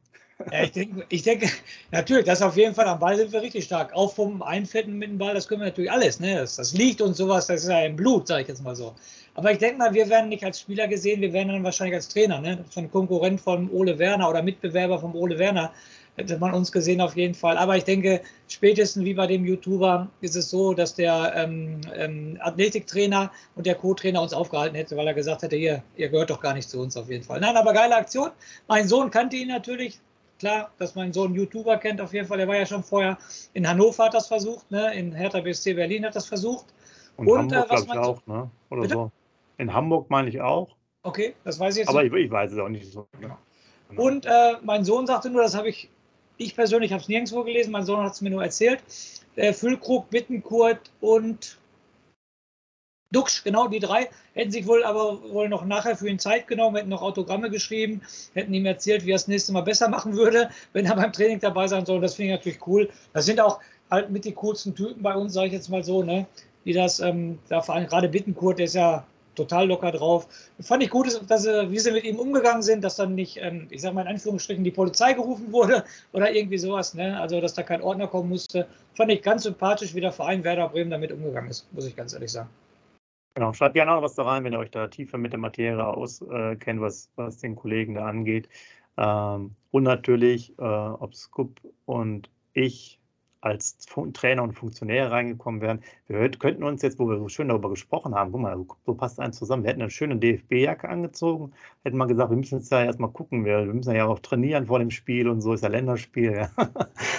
Ja, 0.52 0.64
ich 0.64 0.72
denke, 0.72 1.06
ich 1.10 1.24
denke, 1.24 1.50
natürlich, 1.92 2.26
das 2.26 2.44
auf 2.44 2.56
jeden 2.58 2.76
Fall 2.76 2.86
am 2.86 3.00
Ball 3.00 3.18
sind 3.18 3.32
wir 3.32 3.42
richtig 3.42 3.64
stark. 3.64 3.94
Aufpumpen, 3.94 4.44
einfetten 4.44 4.98
mit 4.98 5.10
dem 5.10 5.18
Ball, 5.18 5.34
das 5.34 5.48
können 5.48 5.62
wir 5.62 5.68
natürlich 5.68 5.92
alles. 5.92 6.20
Ne? 6.20 6.36
Das, 6.36 6.58
das 6.58 6.74
liegt 6.74 7.02
und 7.02 7.16
sowas, 7.16 7.48
das 7.48 7.64
ist 7.64 7.70
ja 7.70 7.84
im 7.86 7.96
Blut, 7.96 8.28
sage 8.28 8.44
ich 8.44 8.48
jetzt 8.48 8.64
mal 8.64 8.76
so. 8.76 8.94
Aber 9.34 9.52
ich 9.52 9.58
denke 9.58 9.78
mal, 9.78 9.94
wir 9.94 10.10
werden 10.10 10.30
nicht 10.30 10.44
als 10.44 10.62
Spieler 10.62 10.88
gesehen, 10.88 11.22
wir 11.22 11.34
werden 11.34 11.50
dann 11.50 11.64
wahrscheinlich 11.64 11.96
als 11.96 12.08
Trainer, 12.08 12.40
ne? 12.40 12.64
von 12.70 12.90
Konkurrent 12.92 13.42
von 13.42 13.70
Ole 13.72 13.98
Werner 13.98 14.30
oder 14.30 14.44
Mitbewerber 14.44 15.00
von 15.00 15.14
Ole 15.14 15.40
Werner 15.40 15.72
hätte 16.18 16.38
man 16.40 16.54
uns 16.54 16.72
gesehen 16.72 17.00
auf 17.00 17.16
jeden 17.16 17.36
Fall. 17.36 17.58
Aber 17.58 17.78
ich 17.78 17.84
denke, 17.84 18.22
spätestens 18.48 19.06
wie 19.06 19.14
bei 19.14 19.28
dem 19.28 19.46
YouTuber 19.46 20.10
ist 20.22 20.36
es 20.36 20.50
so, 20.50 20.74
dass 20.74 20.96
der 20.96 21.34
ähm, 21.36 21.80
ähm, 21.96 22.38
Athletiktrainer 22.42 23.32
und 23.56 23.66
der 23.66 23.76
Co-Trainer 23.76 24.22
uns 24.22 24.34
aufgehalten 24.34 24.76
hätte, 24.76 24.98
weil 24.98 25.08
er 25.08 25.14
gesagt 25.14 25.44
hätte, 25.44 25.56
hier, 25.56 25.84
ihr 25.96 26.10
gehört 26.10 26.32
doch 26.32 26.42
gar 26.42 26.54
nicht 26.54 26.70
zu 26.70 26.82
uns 26.82 26.98
auf 26.98 27.10
jeden 27.10 27.24
Fall. 27.24 27.40
Nein, 27.40 27.56
aber 27.56 27.72
geile 27.72 27.96
Aktion. 27.96 28.32
Mein 28.68 28.88
Sohn 28.88 29.12
kannte 29.12 29.36
ihn 29.36 29.48
natürlich. 29.48 30.00
Klar, 30.40 30.72
dass 30.78 30.94
mein 30.94 31.14
Sohn 31.14 31.34
YouTuber 31.34 31.78
kennt 31.78 32.00
auf 32.00 32.14
jeden 32.14 32.28
Fall. 32.28 32.38
Der 32.38 32.48
war 32.48 32.58
ja 32.58 32.66
schon 32.66 32.84
vorher 32.84 33.18
in 33.54 33.68
Hannover 33.68 34.06
hat 34.06 34.14
das 34.14 34.28
versucht, 34.28 34.70
ne? 34.70 34.94
in 34.94 35.12
Hertha 35.14 35.40
BSC 35.40 35.74
Berlin 35.74 36.06
hat 36.06 36.16
das 36.16 36.28
versucht. 36.28 36.66
Und, 37.16 37.28
und 37.28 37.56
Hamburg, 37.56 37.72
äh, 37.72 37.74
was 37.74 37.84
ich 37.84 37.92
auch, 37.92 38.28
ne? 38.28 38.50
Oder 38.70 38.82
Bitte? 38.82 38.94
so. 38.94 39.12
In 39.58 39.74
Hamburg 39.74 40.10
meine 40.10 40.30
ich 40.30 40.40
auch. 40.40 40.76
Okay, 41.02 41.34
das 41.44 41.60
weiß 41.60 41.76
ich 41.76 41.80
jetzt. 41.80 41.90
Aber 41.90 42.04
ich, 42.04 42.14
ich, 42.14 42.30
weiß 42.30 42.52
es 42.52 42.60
auch 42.60 42.70
nicht 42.70 42.92
so. 42.92 43.08
Genau. 43.20 43.38
Und 43.96 44.26
äh, 44.26 44.58
mein 44.64 44.84
Sohn 44.84 45.08
sagte 45.08 45.30
nur, 45.30 45.42
das 45.42 45.56
habe 45.56 45.70
ich 45.70 45.90
ich 46.38 46.56
persönlich 46.56 46.92
habe 46.92 47.02
es 47.02 47.08
nirgendwo 47.08 47.44
gelesen, 47.44 47.72
mein 47.72 47.86
Sohn 47.86 48.04
hat 48.04 48.14
es 48.14 48.22
mir 48.22 48.30
nur 48.30 48.44
erzählt. 48.44 48.80
Äh, 49.36 49.54
Füllkrug, 49.54 50.10
Bittenkurt 50.10 50.92
und 51.02 51.58
Duxch, 53.12 53.44
genau 53.44 53.68
die 53.68 53.80
drei, 53.80 54.10
hätten 54.34 54.52
sich 54.52 54.68
wohl 54.68 54.84
aber 54.84 55.22
wohl 55.32 55.48
noch 55.48 55.64
nachher 55.64 55.96
für 55.96 56.10
ihn 56.10 56.20
Zeit 56.20 56.48
genommen, 56.48 56.76
hätten 56.76 56.90
noch 56.90 57.02
Autogramme 57.02 57.50
geschrieben, 57.50 58.02
hätten 58.34 58.54
ihm 58.54 58.66
erzählt, 58.66 59.06
wie 59.06 59.12
er 59.12 59.16
das 59.16 59.30
nächste 59.30 59.54
Mal 59.54 59.62
besser 59.62 59.88
machen 59.88 60.16
würde, 60.18 60.50
wenn 60.74 60.86
er 60.86 60.96
beim 60.96 61.14
Training 61.14 61.40
dabei 61.40 61.68
sein 61.68 61.86
soll. 61.86 62.02
Das 62.02 62.16
finde 62.16 62.34
ich 62.34 62.40
natürlich 62.40 62.68
cool. 62.68 62.90
Das 63.14 63.26
sind 63.26 63.40
auch 63.40 63.60
halt 63.90 64.10
mit 64.10 64.26
die 64.26 64.34
coolsten 64.34 64.76
Typen 64.76 65.02
bei 65.02 65.16
uns, 65.16 65.34
sage 65.34 65.48
ich 65.48 65.54
jetzt 65.54 65.70
mal 65.70 65.84
so, 65.84 66.04
ne? 66.04 66.28
Die 66.66 66.74
das, 66.74 67.00
ähm, 67.00 67.40
da 67.48 67.62
vor 67.62 67.76
allem 67.76 67.88
gerade 67.88 68.10
Bittenkurt, 68.10 68.60
der 68.60 68.66
ist 68.66 68.76
ja 68.76 69.06
total 69.38 69.68
locker 69.68 69.92
drauf. 69.92 70.28
Fand 70.60 70.84
ich 70.84 70.90
gut, 70.90 71.08
dass, 71.30 71.44
sie, 71.44 71.72
wie 71.72 71.80
sie 71.80 71.92
mit 71.92 72.04
ihm 72.04 72.18
umgegangen 72.18 72.62
sind, 72.62 72.84
dass 72.84 72.98
dann 72.98 73.16
nicht, 73.16 73.38
ähm, 73.42 73.68
ich 73.70 73.82
sag 73.82 73.94
mal 73.94 74.02
in 74.02 74.08
Anführungsstrichen, 74.08 74.64
die 74.64 74.72
Polizei 74.72 75.14
gerufen 75.14 75.52
wurde 75.52 75.84
oder 76.12 76.34
irgendwie 76.34 76.58
sowas, 76.58 76.94
ne? 76.94 77.20
also 77.20 77.40
dass 77.40 77.54
da 77.54 77.64
kein 77.64 77.82
Ordner 77.82 78.08
kommen 78.08 78.30
musste. 78.30 78.68
Fand 78.96 79.12
ich 79.12 79.22
ganz 79.22 79.44
sympathisch, 79.44 79.96
wie 79.96 80.02
der 80.02 80.12
Verein 80.12 80.44
Werder 80.44 80.70
Bremen 80.70 80.92
damit 80.92 81.12
umgegangen 81.12 81.50
ist, 81.50 81.72
muss 81.74 81.88
ich 81.88 81.96
ganz 81.96 82.14
ehrlich 82.14 82.32
sagen. 82.32 82.50
Genau, 83.36 83.54
schreibt 83.54 83.76
gerne 83.76 83.92
auch 83.92 84.02
was 84.02 84.16
da 84.16 84.24
rein, 84.24 84.44
wenn 84.44 84.54
ihr 84.54 84.60
euch 84.60 84.72
da 84.72 84.88
tiefer 84.88 85.20
mit 85.20 85.32
der 85.32 85.40
Materie 85.40 85.86
auskennt, 85.86 86.82
was, 86.82 87.12
was 87.16 87.38
den 87.38 87.56
Kollegen 87.56 87.94
da 87.94 88.08
angeht. 88.08 88.50
Ähm, 88.98 89.56
und 89.70 89.84
natürlich, 89.84 90.58
äh, 90.58 90.64
ob 90.64 91.14
Scoop 91.14 91.62
und 91.86 92.32
ich 92.54 93.00
als 93.48 93.78
Trainer 94.14 94.44
und 94.44 94.54
Funktionäre 94.54 95.12
reingekommen 95.12 95.62
wären. 95.62 95.82
Wir 96.08 96.30
könnten 96.32 96.64
uns 96.64 96.82
jetzt, 96.82 97.00
wo 97.00 97.08
wir 97.10 97.18
so 97.18 97.30
schön 97.30 97.48
darüber 97.48 97.70
gesprochen 97.70 98.14
haben, 98.14 98.32
guck 98.32 98.42
mal, 98.42 98.66
so 98.86 98.94
passt 98.94 99.20
eins 99.20 99.38
zusammen. 99.38 99.64
Wir 99.64 99.72
hätten 99.72 99.82
eine 99.82 99.90
schöne 99.90 100.18
DFB-Jacke 100.18 100.88
angezogen, 100.88 101.54
hätten 101.84 101.98
mal 101.98 102.06
gesagt, 102.08 102.30
wir 102.30 102.38
müssen 102.38 102.60
jetzt 102.60 102.72
ja 102.72 102.84
erstmal 102.84 103.10
gucken, 103.10 103.46
wir, 103.46 103.66
wir, 103.66 103.74
müssen 103.74 103.96
ja 103.96 104.06
auch 104.06 104.20
trainieren 104.20 104.68
vor 104.68 104.80
dem 104.80 104.92
Spiel 104.92 105.28
und 105.28 105.42
so 105.42 105.54
ist 105.54 105.64
ja 105.64 105.70
Länderspiel. 105.70 106.34
Ja. 106.34 106.50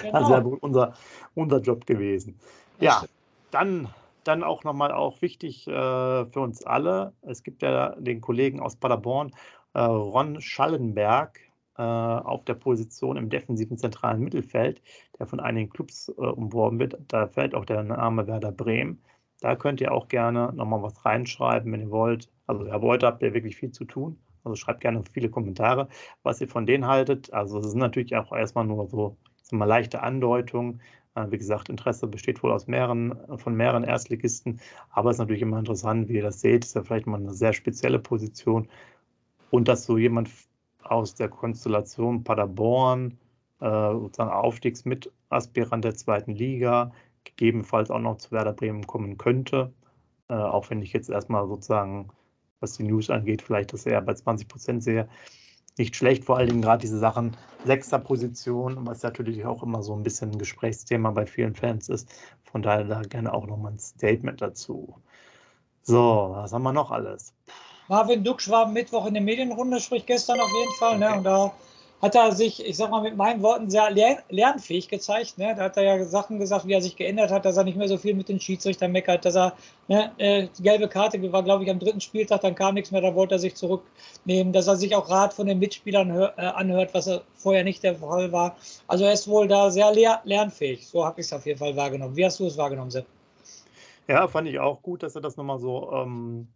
Genau. 0.03 0.21
Das 0.21 0.29
wäre 0.29 0.45
unser, 0.45 0.95
unser 1.35 1.61
Job 1.61 1.87
gewesen. 1.87 2.39
Ja, 2.79 3.03
dann, 3.51 3.89
dann 4.25 4.45
auch 4.45 4.63
nochmal 4.63 4.93
auch 4.93 5.21
wichtig 5.23 5.67
äh, 5.67 5.71
für 5.73 6.41
uns 6.41 6.65
alle. 6.65 7.13
Es 7.23 7.43
gibt 7.43 7.63
ja 7.63 7.97
den 7.99 8.21
Kollegen 8.21 8.61
aus 8.61 8.77
Paderborn, 8.77 9.33
äh, 9.75 9.81
Ron 9.81 10.41
Schallenberg, 10.41 11.41
auf 11.83 12.45
der 12.45 12.55
Position 12.55 13.17
im 13.17 13.31
defensiven 13.31 13.79
zentralen 13.79 14.21
Mittelfeld, 14.21 14.83
der 15.19 15.27
von 15.27 15.41
einigen 15.41 15.71
Clubs 15.71 16.09
äh, 16.09 16.13
umworben 16.13 16.79
wird. 16.79 16.99
Da 17.09 17.29
fällt 17.29 17.55
auch 17.55 17.65
der 17.65 17.83
Name 17.83 18.27
Werder 18.27 18.53
Bremen. 18.53 19.03
Da 19.41 19.55
könnt 19.55 19.81
ihr 19.81 19.93
auch 19.93 20.09
gerne 20.09 20.53
nochmal 20.55 20.83
was 20.83 21.05
reinschreiben, 21.05 21.73
wenn 21.73 21.81
ihr 21.81 21.91
wollt. 21.91 22.31
Also, 22.47 22.67
Herr 22.67 22.81
heute 22.81 23.07
habt 23.07 23.23
ihr 23.23 23.35
wirklich 23.35 23.57
viel 23.57 23.71
zu 23.71 23.85
tun. 23.85 24.19
Also, 24.43 24.57
schreibt 24.57 24.81
gerne 24.81 25.03
viele 25.13 25.29
Kommentare, 25.29 25.89
was 26.23 26.41
ihr 26.41 26.49
von 26.49 26.67
denen 26.67 26.87
haltet. 26.87 27.33
Also, 27.33 27.61
es 27.61 27.71
sind 27.71 27.81
natürlich 27.81 28.17
auch 28.17 28.33
erstmal 28.33 28.65
nur 28.67 28.89
so 28.89 29.17
mal, 29.53 29.67
leichte 29.67 30.03
Andeutungen. 30.03 30.81
Äh, 31.15 31.31
wie 31.31 31.39
gesagt, 31.39 31.69
Interesse 31.69 32.07
besteht 32.09 32.43
wohl 32.43 32.53
aus 32.53 32.67
mehreren, 32.67 33.17
von 33.39 33.55
mehreren 33.55 33.85
Erstligisten. 33.85 34.61
Aber 34.91 35.11
es 35.11 35.17
ist 35.17 35.21
natürlich 35.21 35.43
immer 35.43 35.59
interessant, 35.59 36.09
wie 36.09 36.15
ihr 36.15 36.23
das 36.23 36.41
seht. 36.41 36.65
Ist 36.65 36.75
ja 36.75 36.83
vielleicht 36.83 37.07
mal 37.07 37.21
eine 37.21 37.35
sehr 37.35 37.53
spezielle 37.53 37.99
Position. 38.01 38.69
Und 39.51 39.69
dass 39.69 39.85
so 39.85 39.97
jemand 39.97 40.29
aus 40.85 41.15
der 41.15 41.29
Konstellation 41.29 42.25
Paderborn, 42.25 43.19
äh, 43.61 43.93
sozusagen 43.93 44.31
Aufstiegsmitaspirant 44.31 45.85
der 45.85 45.95
zweiten 45.95 46.33
Liga, 46.33 46.93
gegebenenfalls 47.25 47.91
auch 47.91 47.99
noch 47.99 48.19
zu 48.19 48.31
Werder 48.33 48.53
Bremen 48.53 48.87
kommen 48.87 49.19
könnte. 49.19 49.73
Äh, 50.29 50.35
auch 50.35 50.71
wenn 50.71 50.83
ich 50.83 50.93
jetzt 50.93 51.11
erstmal 51.11 51.47
sozusagen, 51.47 52.09
was 52.61 52.77
die 52.77 52.85
News 52.85 53.11
angeht, 53.11 53.43
vielleicht 53.43 53.73
das 53.73 53.87
eher 53.87 54.01
bei 54.03 54.15
20 54.15 54.49
Prozent 54.49 54.83
sehe. 54.83 55.09
Nicht 55.79 55.95
schlecht, 55.95 56.25
vor 56.25 56.37
allen 56.37 56.49
Dingen 56.49 56.63
gerade 56.63 56.81
diese 56.81 56.99
Sachen 56.99 57.37
sechster 57.65 58.01
Position, 58.01 58.87
was 58.87 59.03
natürlich 59.03 59.45
auch 59.47 59.63
immer 59.63 59.83
so 59.83 59.95
ein 59.95 60.03
bisschen 60.03 60.33
ein 60.33 60.39
Gesprächsthema 60.39 61.13
bei 61.13 61.25
vielen 61.27 61.55
Fans 61.55 61.89
ist. 61.89 62.11
Von 62.43 62.63
daher 62.63 62.85
da 62.85 63.03
gerne 63.03 63.33
auch 63.33 63.47
nochmal 63.47 63.73
ein 63.73 63.79
Statement 63.79 64.41
dazu. 64.41 64.97
So, 65.83 66.31
was 66.33 66.53
haben 66.53 66.65
wir 66.65 66.73
noch 66.73 66.91
alles? 66.91 67.33
Marvin 67.89 68.23
Duksch 68.23 68.49
war 68.51 68.69
Mittwoch 68.69 69.07
in 69.07 69.15
der 69.15 69.23
Medienrunde, 69.23 69.81
sprich 69.81 70.05
gestern 70.05 70.41
auf 70.41 70.51
jeden 70.59 70.73
Fall. 70.79 70.99
Ne? 70.99 71.17
Und 71.17 71.25
da 71.25 71.53
hat 72.03 72.15
er 72.15 72.33
sich, 72.33 72.65
ich 72.65 72.77
sag 72.77 72.91
mal 72.91 73.03
mit 73.03 73.17
meinen 73.17 73.43
Worten, 73.43 73.71
sehr 73.71 73.91
lernfähig 74.29 74.89
gezeigt. 74.89 75.39
Ne? 75.39 75.55
Da 75.57 75.65
hat 75.65 75.77
er 75.77 75.83
ja 75.83 76.05
Sachen 76.05 76.39
gesagt, 76.39 76.67
wie 76.67 76.75
er 76.75 76.83
sich 76.83 76.97
geändert 76.97 77.31
hat, 77.31 77.45
dass 77.45 77.57
er 77.57 77.65
nicht 77.65 77.77
mehr 77.77 77.89
so 77.89 77.97
viel 77.97 78.15
mit 78.15 78.29
den 78.29 78.39
Schiedsrichtern 78.39 78.93
meckert, 78.93 79.25
dass 79.25 79.37
er, 79.37 79.55
ne, 79.89 80.13
äh, 80.19 80.49
die 80.57 80.63
gelbe 80.63 80.87
Karte 80.89 81.21
war, 81.33 81.43
glaube 81.43 81.65
ich, 81.65 81.71
am 81.71 81.79
dritten 81.79 82.01
Spieltag, 82.01 82.43
dann 82.43 82.55
kam 82.55 82.75
nichts 82.75 82.93
mehr, 82.93 83.01
da 83.01 83.15
wollte 83.15 83.35
er 83.37 83.39
sich 83.39 83.57
zurücknehmen, 83.57 84.53
dass 84.53 84.69
er 84.69 84.77
sich 84.77 84.95
auch 84.95 85.11
Rat 85.11 85.33
von 85.33 85.47
den 85.47 85.59
Mitspielern 85.59 86.11
äh, 86.11 86.41
anhört, 86.41 86.95
was 86.95 87.09
er 87.09 87.23
vorher 87.35 87.65
nicht 87.65 87.83
der 87.83 87.97
Fall 87.97 88.31
war. 88.31 88.57
Also 88.87 89.05
er 89.05 89.13
ist 89.13 89.27
wohl 89.27 89.49
da 89.49 89.71
sehr 89.71 89.93
lernfähig. 90.25 90.87
So 90.87 91.05
habe 91.05 91.21
ich 91.21 91.27
es 91.27 91.33
auf 91.33 91.47
jeden 91.47 91.59
Fall 91.59 91.75
wahrgenommen. 91.75 92.15
Wie 92.15 92.25
hast 92.25 92.39
du 92.39 92.47
es 92.47 92.57
wahrgenommen, 92.57 92.91
Sepp? 92.91 93.07
Ja, 94.07 94.29
fand 94.29 94.49
ich 94.49 94.59
auch 94.59 94.81
gut, 94.83 95.03
dass 95.03 95.15
er 95.17 95.21
das 95.21 95.37
nochmal 95.37 95.59
so 95.59 95.93
ähm, 95.93 96.49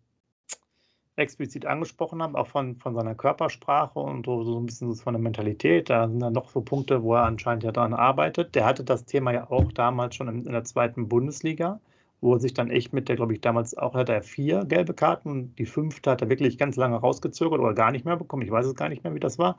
explizit 1.16 1.66
angesprochen 1.66 2.22
haben, 2.22 2.36
auch 2.36 2.46
von, 2.46 2.76
von 2.76 2.94
seiner 2.94 3.14
Körpersprache 3.14 3.98
und 3.98 4.24
so, 4.24 4.44
so 4.44 4.58
ein 4.58 4.66
bisschen 4.66 4.94
von 4.94 5.12
der 5.12 5.22
Mentalität. 5.22 5.90
Da 5.90 6.08
sind 6.08 6.20
dann 6.20 6.32
noch 6.32 6.48
so 6.48 6.62
Punkte, 6.62 7.02
wo 7.02 7.14
er 7.14 7.24
anscheinend 7.24 7.64
ja 7.64 7.72
daran 7.72 7.92
arbeitet. 7.92 8.54
Der 8.54 8.64
hatte 8.64 8.82
das 8.82 9.04
Thema 9.04 9.32
ja 9.32 9.50
auch 9.50 9.72
damals 9.72 10.14
schon 10.14 10.28
in, 10.28 10.46
in 10.46 10.52
der 10.52 10.64
zweiten 10.64 11.08
Bundesliga, 11.08 11.80
wo 12.22 12.34
er 12.34 12.40
sich 12.40 12.54
dann 12.54 12.70
echt 12.70 12.92
mit 12.92 13.08
der, 13.08 13.16
glaube 13.16 13.34
ich, 13.34 13.40
damals 13.40 13.76
auch 13.76 13.94
hatte 13.94 14.12
er 14.12 14.22
vier 14.22 14.64
gelbe 14.64 14.94
Karten. 14.94 15.54
Die 15.56 15.66
fünfte 15.66 16.10
hat 16.10 16.22
er 16.22 16.30
wirklich 16.30 16.56
ganz 16.56 16.76
lange 16.76 16.96
rausgezögert 16.96 17.60
oder 17.60 17.74
gar 17.74 17.92
nicht 17.92 18.06
mehr 18.06 18.16
bekommen. 18.16 18.42
Ich 18.42 18.50
weiß 18.50 18.64
es 18.64 18.74
gar 18.74 18.88
nicht 18.88 19.04
mehr, 19.04 19.14
wie 19.14 19.20
das 19.20 19.38
war. 19.38 19.58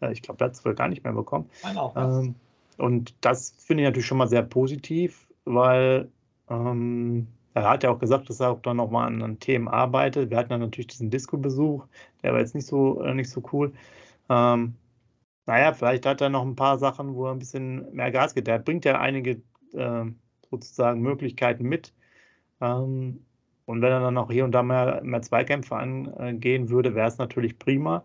Äh, 0.00 0.12
ich 0.12 0.22
glaube, 0.22 0.44
er 0.44 0.46
hat 0.46 0.54
es 0.54 0.64
wohl 0.64 0.74
gar 0.74 0.88
nicht 0.88 1.02
mehr 1.02 1.12
bekommen. 1.12 1.50
Auch, 1.76 1.96
ähm, 1.96 2.36
und 2.78 3.14
das 3.20 3.54
finde 3.58 3.82
ich 3.82 3.88
natürlich 3.88 4.06
schon 4.06 4.18
mal 4.18 4.28
sehr 4.28 4.42
positiv, 4.42 5.26
weil 5.44 6.08
ähm, 6.48 7.26
er 7.54 7.68
hat 7.68 7.82
ja 7.82 7.90
auch 7.90 7.98
gesagt, 7.98 8.28
dass 8.28 8.40
er 8.40 8.50
auch 8.50 8.62
dann 8.62 8.76
nochmal 8.76 9.06
an, 9.06 9.22
an 9.22 9.38
Themen 9.40 9.68
arbeitet. 9.68 10.30
Wir 10.30 10.38
hatten 10.38 10.50
dann 10.50 10.60
natürlich 10.60 10.88
diesen 10.88 11.10
Disco-Besuch, 11.10 11.86
der 12.22 12.32
war 12.32 12.40
jetzt 12.40 12.54
nicht 12.54 12.66
so, 12.66 13.02
äh, 13.02 13.14
nicht 13.14 13.30
so 13.30 13.42
cool. 13.52 13.72
Ähm, 14.28 14.74
naja, 15.46 15.72
vielleicht 15.72 16.06
hat 16.06 16.20
er 16.20 16.28
noch 16.30 16.42
ein 16.42 16.56
paar 16.56 16.78
Sachen, 16.78 17.14
wo 17.14 17.26
er 17.26 17.32
ein 17.32 17.38
bisschen 17.40 17.92
mehr 17.94 18.10
Gas 18.12 18.34
gibt. 18.34 18.46
Der 18.46 18.58
bringt 18.60 18.84
ja 18.84 19.00
einige 19.00 19.42
äh, 19.72 20.04
sozusagen 20.50 21.00
Möglichkeiten 21.00 21.64
mit. 21.64 21.92
Ähm, 22.60 23.24
und 23.66 23.82
wenn 23.82 23.92
er 23.92 24.00
dann 24.00 24.18
auch 24.18 24.30
hier 24.30 24.44
und 24.44 24.52
da 24.52 24.62
mehr, 24.62 25.00
mehr 25.04 25.22
Zweikämpfe 25.22 25.76
angehen 25.76 26.70
würde, 26.70 26.94
wäre 26.94 27.08
es 27.08 27.18
natürlich 27.18 27.58
prima. 27.58 28.04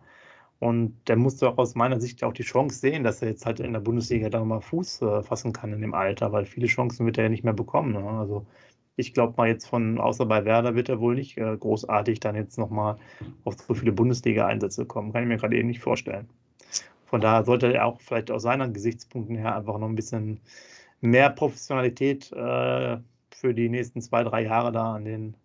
Und 0.59 0.95
der 1.07 1.17
musste 1.17 1.49
auch 1.49 1.57
aus 1.57 1.75
meiner 1.75 1.99
Sicht 1.99 2.23
auch 2.23 2.33
die 2.33 2.43
Chance 2.43 2.79
sehen, 2.79 3.03
dass 3.03 3.21
er 3.21 3.29
jetzt 3.29 3.45
halt 3.45 3.59
in 3.59 3.73
der 3.73 3.79
Bundesliga 3.81 4.29
da 4.29 4.39
nochmal 4.39 4.61
Fuß 4.61 5.01
äh, 5.01 5.23
fassen 5.23 5.53
kann 5.53 5.73
in 5.73 5.81
dem 5.81 5.93
Alter, 5.93 6.31
weil 6.31 6.45
viele 6.45 6.67
Chancen 6.67 7.05
wird 7.05 7.17
er 7.17 7.25
ja 7.25 7.29
nicht 7.29 7.43
mehr 7.43 7.53
bekommen. 7.53 7.93
Ne? 7.93 8.09
Also 8.09 8.47
ich 8.95 9.13
glaube 9.13 9.33
mal 9.37 9.47
jetzt 9.47 9.67
von, 9.67 9.99
außer 9.99 10.25
bei 10.25 10.45
Werder 10.45 10.75
wird 10.75 10.89
er 10.89 10.99
wohl 10.99 11.15
nicht 11.15 11.37
äh, 11.37 11.57
großartig 11.57 12.19
dann 12.19 12.35
jetzt 12.35 12.57
nochmal 12.57 12.97
auf 13.43 13.55
so 13.55 13.73
viele 13.73 13.91
Bundesliga-Einsätze 13.91 14.85
kommen. 14.85 15.11
Kann 15.11 15.23
ich 15.23 15.29
mir 15.29 15.37
gerade 15.37 15.57
eben 15.57 15.67
nicht 15.67 15.81
vorstellen. 15.81 16.29
Von 17.05 17.21
daher 17.21 17.43
sollte 17.43 17.71
er 17.73 17.85
auch 17.85 18.01
vielleicht 18.01 18.31
aus 18.31 18.43
seinen 18.43 18.73
Gesichtspunkten 18.73 19.37
her 19.37 19.55
einfach 19.55 19.77
noch 19.77 19.87
ein 19.87 19.95
bisschen 19.95 20.39
mehr 21.01 21.29
Professionalität 21.29 22.31
äh, 22.31 22.97
für 23.29 23.53
die 23.53 23.69
nächsten 23.69 24.01
zwei, 24.01 24.23
drei 24.23 24.43
Jahre 24.43 24.71
da 24.71 24.95
an 24.95 25.05
den 25.05 25.35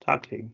Tag 0.00 0.30
legen. 0.30 0.52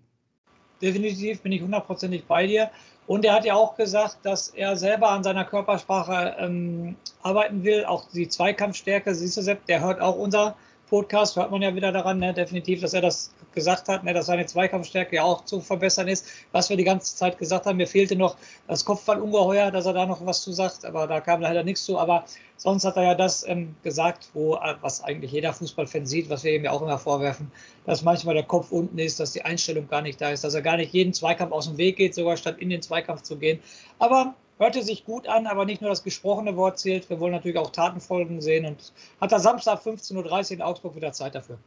Definitiv 0.80 1.40
bin 1.42 1.52
ich 1.52 1.62
hundertprozentig 1.62 2.24
bei 2.26 2.46
dir. 2.46 2.70
Und 3.06 3.24
er 3.24 3.34
hat 3.34 3.44
ja 3.44 3.54
auch 3.54 3.76
gesagt, 3.76 4.18
dass 4.24 4.48
er 4.48 4.76
selber 4.76 5.10
an 5.10 5.22
seiner 5.22 5.44
Körpersprache 5.44 6.36
ähm, 6.38 6.96
arbeiten 7.22 7.62
will, 7.64 7.84
auch 7.84 8.08
die 8.10 8.28
Zweikampfstärke. 8.28 9.14
Siehst 9.14 9.36
du, 9.36 9.42
Sepp, 9.42 9.66
der 9.66 9.80
hört 9.80 10.00
auch 10.00 10.16
unser 10.16 10.56
Podcast 10.92 11.36
hört 11.36 11.50
man 11.50 11.62
ja 11.62 11.74
wieder 11.74 11.90
daran, 11.90 12.18
ne, 12.18 12.34
definitiv, 12.34 12.82
dass 12.82 12.92
er 12.92 13.00
das 13.00 13.32
gesagt 13.54 13.88
hat, 13.88 14.04
ne, 14.04 14.12
dass 14.12 14.26
seine 14.26 14.44
Zweikampfstärke 14.44 15.16
ja 15.16 15.22
auch 15.22 15.42
zu 15.46 15.62
verbessern 15.62 16.06
ist. 16.06 16.26
Was 16.52 16.68
wir 16.68 16.76
die 16.76 16.84
ganze 16.84 17.16
Zeit 17.16 17.38
gesagt 17.38 17.64
haben, 17.64 17.78
mir 17.78 17.86
fehlte 17.86 18.14
noch 18.14 18.36
das 18.68 18.84
Kopfballungeheuer, 18.84 19.70
dass 19.70 19.86
er 19.86 19.94
da 19.94 20.04
noch 20.04 20.26
was 20.26 20.42
zu 20.42 20.52
sagt, 20.52 20.84
aber 20.84 21.06
da 21.06 21.22
kam 21.22 21.40
leider 21.40 21.64
nichts 21.64 21.86
zu. 21.86 21.98
Aber 21.98 22.26
sonst 22.58 22.84
hat 22.84 22.98
er 22.98 23.04
ja 23.04 23.14
das 23.14 23.48
ähm, 23.48 23.74
gesagt, 23.82 24.28
wo, 24.34 24.56
äh, 24.56 24.74
was 24.82 25.02
eigentlich 25.02 25.32
jeder 25.32 25.54
Fußballfan 25.54 26.04
sieht, 26.04 26.28
was 26.28 26.44
wir 26.44 26.52
ihm 26.52 26.64
ja 26.64 26.72
auch 26.72 26.82
immer 26.82 26.98
vorwerfen, 26.98 27.50
dass 27.86 28.02
manchmal 28.02 28.34
der 28.34 28.44
Kopf 28.44 28.70
unten 28.70 28.98
ist, 28.98 29.18
dass 29.18 29.32
die 29.32 29.46
Einstellung 29.46 29.88
gar 29.88 30.02
nicht 30.02 30.20
da 30.20 30.28
ist, 30.28 30.44
dass 30.44 30.52
er 30.52 30.60
gar 30.60 30.76
nicht 30.76 30.92
jeden 30.92 31.14
Zweikampf 31.14 31.52
aus 31.52 31.68
dem 31.68 31.78
Weg 31.78 31.96
geht, 31.96 32.14
sogar 32.14 32.36
statt 32.36 32.56
in 32.58 32.68
den 32.68 32.82
Zweikampf 32.82 33.22
zu 33.22 33.38
gehen. 33.38 33.60
Aber 33.98 34.34
hörte 34.62 34.82
sich 34.82 35.04
gut 35.04 35.28
an, 35.28 35.46
aber 35.46 35.64
nicht 35.64 35.80
nur 35.80 35.90
das 35.90 36.04
gesprochene 36.04 36.56
Wort 36.56 36.78
zählt. 36.78 37.10
Wir 37.10 37.18
wollen 37.18 37.32
natürlich 37.32 37.58
auch 37.58 37.70
Tatenfolgen 37.70 38.40
sehen 38.40 38.64
und 38.64 38.92
hat 39.20 39.32
da 39.32 39.40
Samstag 39.40 39.80
15.30 39.80 40.16
Uhr 40.16 40.50
in 40.52 40.62
Augsburg 40.62 40.94
wieder 40.94 41.12
Zeit 41.12 41.34
dafür. 41.34 41.58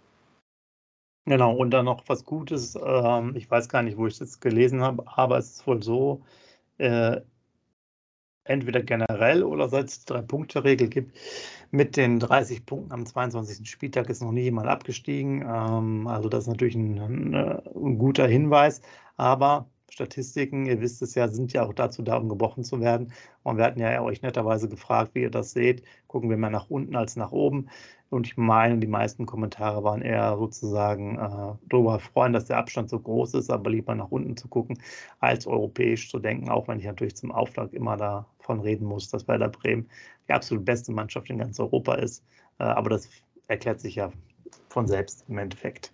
Genau, 1.25 1.53
und 1.55 1.71
dann 1.71 1.85
noch 1.85 2.03
was 2.07 2.23
Gutes. 2.23 2.75
Ähm, 2.81 3.35
ich 3.35 3.51
weiß 3.51 3.67
gar 3.67 3.81
nicht, 3.81 3.97
wo 3.97 4.07
ich 4.07 4.17
das 4.17 4.39
gelesen 4.39 4.81
habe, 4.81 5.03
aber 5.07 5.37
es 5.37 5.51
ist 5.51 5.67
wohl 5.67 5.83
so, 5.83 6.21
äh, 6.77 7.19
entweder 8.45 8.81
generell 8.81 9.43
oder 9.43 9.67
seit 9.67 9.89
es 9.89 10.05
die 10.05 10.13
Drei-Punkte-Regel 10.13 10.87
gibt, 10.87 11.17
mit 11.71 11.97
den 11.97 12.19
30 12.19 12.65
Punkten 12.65 12.93
am 12.93 13.05
22. 13.05 13.69
Spieltag 13.69 14.09
ist 14.09 14.21
noch 14.21 14.31
nie 14.31 14.43
jemand 14.43 14.67
abgestiegen. 14.67 15.41
Ähm, 15.41 16.07
also 16.07 16.29
das 16.29 16.43
ist 16.43 16.47
natürlich 16.47 16.75
ein, 16.75 16.99
ein, 16.99 17.33
ein 17.33 17.97
guter 17.97 18.27
Hinweis, 18.27 18.81
aber 19.17 19.67
Statistiken, 19.89 20.65
ihr 20.65 20.81
wisst 20.81 21.01
es 21.01 21.15
ja, 21.15 21.27
sind 21.27 21.53
ja 21.53 21.65
auch 21.65 21.73
dazu 21.73 22.01
da, 22.01 22.17
um 22.17 22.27
gebrochen 22.27 22.63
zu 22.63 22.81
werden. 22.81 23.13
Und 23.43 23.57
wir 23.57 23.65
hatten 23.65 23.79
ja 23.79 24.01
euch 24.01 24.21
netterweise 24.21 24.67
gefragt, 24.67 25.11
wie 25.13 25.21
ihr 25.21 25.29
das 25.29 25.51
seht. 25.51 25.83
Gucken 26.07 26.29
wir 26.29 26.37
mehr 26.37 26.49
nach 26.49 26.69
unten 26.69 26.95
als 26.95 27.15
nach 27.15 27.31
oben. 27.31 27.69
Und 28.09 28.27
ich 28.27 28.37
meine, 28.37 28.77
die 28.77 28.87
meisten 28.87 29.25
Kommentare 29.25 29.83
waren 29.83 30.01
eher 30.01 30.37
sozusagen 30.37 31.17
äh, 31.17 31.53
darüber 31.69 31.99
freuen, 31.99 32.33
dass 32.33 32.45
der 32.45 32.57
Abstand 32.57 32.89
so 32.89 32.99
groß 32.99 33.33
ist, 33.35 33.49
aber 33.49 33.69
lieber 33.69 33.95
nach 33.95 34.11
unten 34.11 34.37
zu 34.37 34.47
gucken, 34.47 34.77
als 35.19 35.47
europäisch 35.47 36.09
zu 36.09 36.19
denken, 36.19 36.49
auch 36.49 36.67
wenn 36.67 36.79
ich 36.79 36.85
natürlich 36.85 37.15
zum 37.15 37.31
Auftrag 37.31 37.73
immer 37.73 37.97
davon 37.97 38.59
reden 38.59 38.85
muss, 38.85 39.09
dass 39.09 39.27
Werder 39.27 39.49
Bremen 39.49 39.89
die 40.27 40.33
absolut 40.33 40.65
beste 40.65 40.91
Mannschaft 40.91 41.29
in 41.29 41.39
ganz 41.39 41.59
Europa 41.59 41.95
ist. 41.95 42.23
Äh, 42.59 42.63
aber 42.63 42.89
das 42.91 43.09
erklärt 43.47 43.79
sich 43.79 43.95
ja 43.95 44.11
von 44.69 44.87
selbst 44.87 45.25
im 45.27 45.37
Endeffekt. 45.37 45.91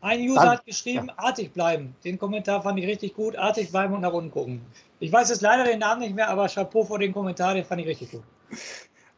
Ein 0.00 0.20
User 0.20 0.40
Dann, 0.40 0.50
hat 0.50 0.64
geschrieben, 0.64 1.08
ja. 1.08 1.14
artig 1.16 1.52
bleiben. 1.52 1.94
Den 2.04 2.18
Kommentar 2.18 2.62
fand 2.62 2.78
ich 2.78 2.86
richtig 2.86 3.14
gut. 3.14 3.36
Artig 3.36 3.70
bleiben 3.70 3.94
und 3.94 4.00
nach 4.00 4.12
unten 4.12 4.30
gucken. 4.30 4.60
Ich 5.00 5.12
weiß 5.12 5.30
jetzt 5.30 5.42
leider 5.42 5.64
den 5.64 5.80
Namen 5.80 6.02
nicht 6.02 6.14
mehr, 6.14 6.28
aber 6.28 6.46
Chapeau 6.48 6.84
vor 6.84 6.98
den 6.98 7.12
Kommentar, 7.12 7.54
den 7.54 7.64
fand 7.64 7.80
ich 7.80 7.86
richtig 7.88 8.12
gut. 8.12 8.22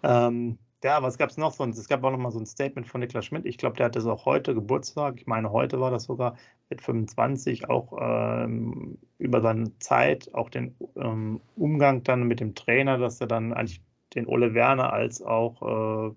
Ähm, 0.03 0.59
ja, 0.83 1.03
was 1.03 1.19
gab 1.19 1.29
es 1.29 1.37
noch 1.37 1.53
sonst? 1.53 1.77
Es 1.79 1.89
gab 1.89 2.03
auch 2.03 2.11
noch 2.11 2.19
mal 2.19 2.31
so 2.31 2.39
ein 2.39 2.47
Statement 2.47 2.87
von 2.87 3.01
Niklas 3.01 3.27
Schmidt. 3.27 3.45
Ich 3.45 3.59
glaube, 3.59 3.77
der 3.77 3.87
hatte 3.87 4.01
so 4.01 4.11
auch 4.11 4.25
heute 4.25 4.55
Geburtstag. 4.55 5.17
Ich 5.19 5.27
meine, 5.27 5.53
heute 5.53 5.79
war 5.81 5.91
das 5.91 6.05
sogar 6.05 6.37
mit 6.71 6.81
25, 6.81 7.69
auch 7.69 7.93
ähm, 8.01 8.97
über 9.19 9.43
seine 9.43 9.77
Zeit, 9.79 10.35
auch 10.35 10.49
den 10.49 10.75
ähm, 10.97 11.41
Umgang 11.57 12.03
dann 12.03 12.23
mit 12.23 12.41
dem 12.41 12.55
Trainer, 12.55 12.97
dass 12.97 13.21
er 13.21 13.27
dann 13.27 13.53
eigentlich 13.53 13.83
den 14.15 14.27
Ole 14.27 14.55
Werner 14.55 14.93
als 14.93 15.21
auch, 15.21 16.09
äh, 16.09 16.15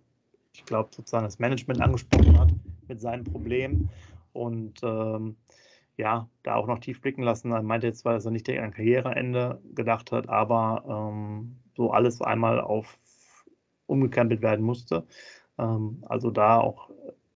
ich 0.54 0.64
glaube, 0.66 0.90
sozusagen 0.96 1.26
das 1.26 1.40
Management 1.40 1.82
angesprochen 1.82 2.40
hat 2.40 2.54
mit 2.88 3.02
seinen 3.02 3.26
Problemen 3.26 3.90
und 4.34 4.82
ähm, 4.84 5.38
ja, 5.98 6.28
da 6.44 6.56
auch 6.56 6.68
noch 6.68 6.80
tief 6.80 7.02
blicken 7.02 7.24
lassen. 7.24 7.52
Er 7.52 7.62
meinte 7.62 7.88
jetzt 7.88 8.00
zwar, 8.00 8.14
dass 8.14 8.26
er 8.26 8.32
nicht 8.32 8.50
an 8.50 8.72
Karriereende 8.72 9.62
gedacht 9.76 10.12
hat, 10.12 10.28
aber 10.30 11.12
ähm, 11.14 11.58
so 11.76 11.92
alles 11.92 12.22
einmal 12.22 12.60
auf 12.60 12.98
umgekrempelt 13.86 14.42
werden 14.42 14.66
musste. 14.66 15.06
Ähm, 15.60 16.04
also 16.08 16.32
da 16.32 16.60
auch 16.60 16.90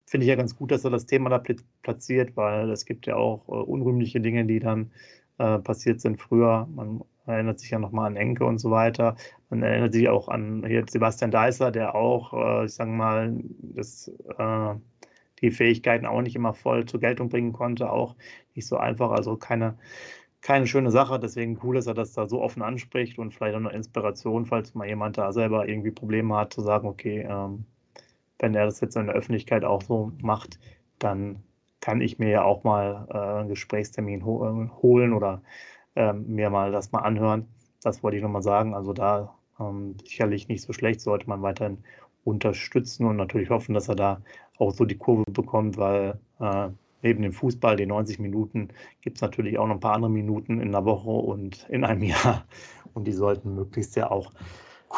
finde 0.07 0.27
ich 0.27 0.29
ja 0.29 0.37
ganz 0.37 0.57
gut, 0.57 0.71
dass 0.71 0.85
er 0.85 0.91
das 0.91 1.07
Thema 1.07 1.31
da 1.31 1.43
platziert, 1.83 2.37
weil 2.37 2.71
es 2.71 2.85
gibt 2.85 3.07
ja 3.07 3.17
auch 3.17 3.49
äh, 3.49 3.53
unrühmliche 3.53 4.21
Dinge, 4.21 4.45
die 4.45 4.61
dann 4.61 4.93
äh, 5.39 5.59
passiert 5.59 6.01
sind 6.01 6.21
früher. 6.21 6.69
Man 6.73 7.03
erinnert 7.27 7.59
sich 7.59 7.71
ja 7.71 7.79
nochmal 7.79 8.07
an 8.07 8.17
Enke 8.17 8.45
und 8.45 8.59
so 8.59 8.71
weiter. 8.71 9.17
Man 9.51 9.63
erinnert 9.63 9.93
sich 9.95 10.09
auch 10.09 10.29
an 10.29 10.65
hier 10.67 10.85
Sebastian 10.89 11.31
Deißer, 11.31 11.71
der 11.71 11.95
auch, 11.95 12.33
äh, 12.33 12.67
ich 12.67 12.75
sage 12.75 12.91
mal, 12.91 13.35
das 13.59 14.09
äh, 14.39 14.75
die 15.45 15.51
Fähigkeiten 15.51 16.07
auch 16.07 16.23
nicht 16.23 16.37
immer 16.37 16.55
voll 16.55 16.87
zur 16.87 17.01
Geltung 17.01 17.29
bringen 17.29 17.53
konnte, 17.53 17.91
auch 17.91 18.17
nicht 18.55 18.67
so 18.67 18.77
einfach. 18.77 19.11
Also 19.11 19.37
keine, 19.37 19.77
keine 20.41 20.67
schöne 20.67 20.91
Sache. 20.91 21.19
Deswegen 21.21 21.59
cool, 21.63 21.77
dass 21.77 21.87
er 21.87 21.95
das 21.95 22.13
da 22.13 22.27
so 22.27 22.43
offen 22.43 22.63
anspricht 22.63 23.19
und 23.19 23.35
vielleicht 23.35 23.55
auch 23.55 23.61
eine 23.61 23.73
Inspiration, 23.73 24.47
falls 24.47 24.75
mal 24.75 24.89
jemand 24.89 25.19
da 25.19 25.33
selber 25.33 25.69
irgendwie 25.69 25.91
Probleme 25.91 26.37
hat, 26.37 26.53
zu 26.53 26.63
sagen, 26.63 26.89
okay, 26.89 27.27
ähm, 27.29 27.67
wenn 28.39 28.55
er 28.55 28.67
das 28.67 28.81
jetzt 28.81 28.97
in 28.97 29.07
der 29.07 29.15
Öffentlichkeit 29.15 29.65
auch 29.65 29.83
so 29.83 30.13
macht, 30.21 30.59
dann 30.99 31.43
kann 31.81 32.01
ich 32.01 32.19
mir 32.19 32.31
ja 32.31 32.45
auch 32.45 32.65
mal 32.65 33.07
äh, 33.11 33.41
einen 33.41 33.49
Gesprächstermin 33.49 34.25
ho 34.25 34.45
äh, 34.47 34.69
holen 34.83 35.13
oder 35.13 35.43
ähm, 35.97 36.27
mir 36.29 36.51
mal 36.51 36.73
das 36.73 36.93
mal 36.93 37.01
anhören. 37.01 37.49
Das 37.83 38.03
wollte 38.03 38.17
ich 38.17 38.23
nochmal 38.23 38.43
sagen. 38.43 38.75
Also 38.75 38.93
da 38.93 39.35
ähm, 39.61 39.97
sicherlich 40.05 40.49
nicht 40.49 40.63
so 40.63 40.73
schlecht, 40.73 41.01
sollte 41.01 41.29
man 41.29 41.43
weiterhin 41.43 41.85
unterstützen 42.25 43.07
und 43.07 43.17
natürlich 43.17 43.51
hoffen, 43.51 43.75
dass 43.75 43.89
er 43.89 43.97
da 43.97 44.21
auch 44.59 44.73
so 44.73 44.85
die 44.85 44.97
Kurve 44.97 45.25
bekommt, 45.31 45.77
weil 45.77 46.19
äh, 46.41 46.69
neben 47.03 47.23
dem 47.23 47.33
Fußball, 47.33 47.77
den 47.77 47.91
90 47.91 48.19
Minuten, 48.19 48.69
gibt 49.03 49.19
es 49.19 49.23
natürlich 49.23 49.59
auch 49.59 49.67
noch 49.67 49.75
ein 49.75 49.81
paar 49.81 49.95
andere 49.95 50.11
Minuten 50.11 50.61
in 50.61 50.73
der 50.73 50.85
Woche 50.85 51.11
und 51.11 51.67
in 51.69 51.85
einem 51.85 52.03
Jahr. 52.03 52.45
Und 52.95 53.05
die 53.05 53.13
sollten 53.13 53.55
möglichst 53.55 53.97
ja 53.97 54.11
auch 54.11 54.33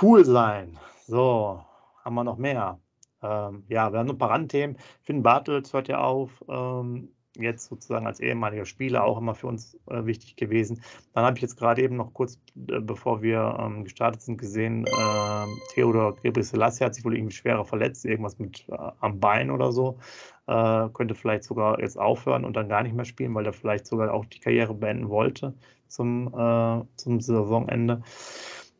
cool 0.02 0.24
sein. 0.24 0.78
So, 1.06 1.60
haben 2.04 2.14
wir 2.14 2.24
noch 2.24 2.38
mehr. 2.38 2.78
Ähm, 3.22 3.64
ja, 3.68 3.90
wir 3.92 3.98
haben 3.98 4.06
noch 4.06 4.14
ein 4.14 4.18
paar 4.18 4.30
Randthemen. 4.30 4.76
Finn 5.02 5.22
Bartels 5.22 5.72
hört 5.72 5.88
ja 5.88 6.00
auf. 6.00 6.44
Ähm, 6.48 7.08
jetzt 7.42 7.66
sozusagen 7.66 8.06
als 8.06 8.20
ehemaliger 8.20 8.64
Spieler 8.64 9.04
auch 9.04 9.18
immer 9.18 9.34
für 9.34 9.46
uns 9.46 9.78
äh, 9.86 10.04
wichtig 10.04 10.36
gewesen. 10.36 10.82
Dann 11.14 11.24
habe 11.24 11.36
ich 11.36 11.42
jetzt 11.42 11.56
gerade 11.56 11.82
eben 11.82 11.96
noch 11.96 12.12
kurz, 12.12 12.38
äh, 12.68 12.80
bevor 12.80 13.22
wir 13.22 13.56
ähm, 13.60 13.84
gestartet 13.84 14.22
sind, 14.22 14.38
gesehen, 14.38 14.86
äh, 14.86 15.46
Theodor 15.74 16.16
Gebrselassie 16.16 16.84
hat 16.84 16.94
sich 16.94 17.04
wohl 17.04 17.16
irgendwie 17.16 17.34
schwerer 17.34 17.64
verletzt, 17.64 18.04
irgendwas 18.04 18.38
mit 18.38 18.66
äh, 18.68 18.76
am 19.00 19.20
Bein 19.20 19.50
oder 19.50 19.72
so. 19.72 19.98
Äh, 20.46 20.88
könnte 20.92 21.14
vielleicht 21.14 21.44
sogar 21.44 21.80
jetzt 21.80 21.98
aufhören 21.98 22.44
und 22.44 22.54
dann 22.54 22.68
gar 22.68 22.82
nicht 22.82 22.94
mehr 22.94 23.04
spielen, 23.04 23.34
weil 23.34 23.46
er 23.46 23.52
vielleicht 23.52 23.86
sogar 23.86 24.12
auch 24.14 24.24
die 24.24 24.40
Karriere 24.40 24.74
beenden 24.74 25.08
wollte 25.08 25.54
zum, 25.88 26.28
äh, 26.28 26.84
zum 26.96 27.20
Saisonende. 27.20 28.02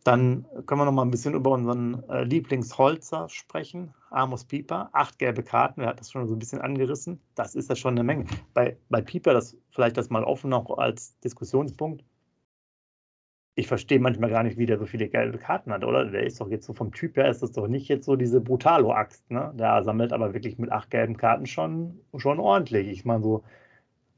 Dann 0.04 0.46
können 0.66 0.80
wir 0.80 0.84
noch 0.84 0.92
mal 0.92 1.02
ein 1.02 1.10
bisschen 1.10 1.34
über 1.34 1.50
unseren 1.50 2.04
Lieblingsholzer 2.08 3.28
sprechen. 3.28 3.92
Amos 4.10 4.44
Pieper, 4.44 4.88
acht 4.92 5.18
gelbe 5.18 5.42
Karten, 5.42 5.80
er 5.80 5.88
hat 5.88 6.00
das 6.00 6.10
schon 6.10 6.26
so 6.26 6.34
ein 6.34 6.38
bisschen 6.38 6.60
angerissen. 6.60 7.20
Das 7.34 7.54
ist 7.54 7.68
ja 7.68 7.76
schon 7.76 7.94
eine 7.94 8.04
Menge. 8.04 8.26
Bei, 8.54 8.76
bei 8.88 9.02
Pieper, 9.02 9.32
das 9.32 9.56
vielleicht 9.70 9.96
das 9.96 10.10
mal 10.10 10.24
offen 10.24 10.50
noch 10.50 10.78
als 10.78 11.18
Diskussionspunkt. 11.20 12.04
Ich 13.58 13.68
verstehe 13.68 13.98
manchmal 13.98 14.30
gar 14.30 14.42
nicht, 14.42 14.58
wie 14.58 14.66
der 14.66 14.78
so 14.78 14.84
viele 14.84 15.08
gelbe 15.08 15.38
Karten 15.38 15.72
hat, 15.72 15.82
oder? 15.82 16.04
Der 16.04 16.24
ist 16.24 16.40
doch 16.40 16.50
jetzt 16.50 16.66
so 16.66 16.74
vom 16.74 16.92
Typ 16.92 17.16
her, 17.16 17.30
ist 17.30 17.42
das 17.42 17.52
doch 17.52 17.68
nicht 17.68 17.88
jetzt 17.88 18.04
so 18.04 18.14
diese 18.14 18.40
Brutalo-Axt, 18.40 19.30
ne? 19.30 19.52
Der 19.54 19.82
sammelt 19.82 20.12
aber 20.12 20.34
wirklich 20.34 20.58
mit 20.58 20.70
acht 20.70 20.90
gelben 20.90 21.16
Karten 21.16 21.46
schon, 21.46 21.98
schon 22.16 22.38
ordentlich. 22.38 22.88
Ich 22.88 23.06
meine, 23.06 23.22
so 23.22 23.44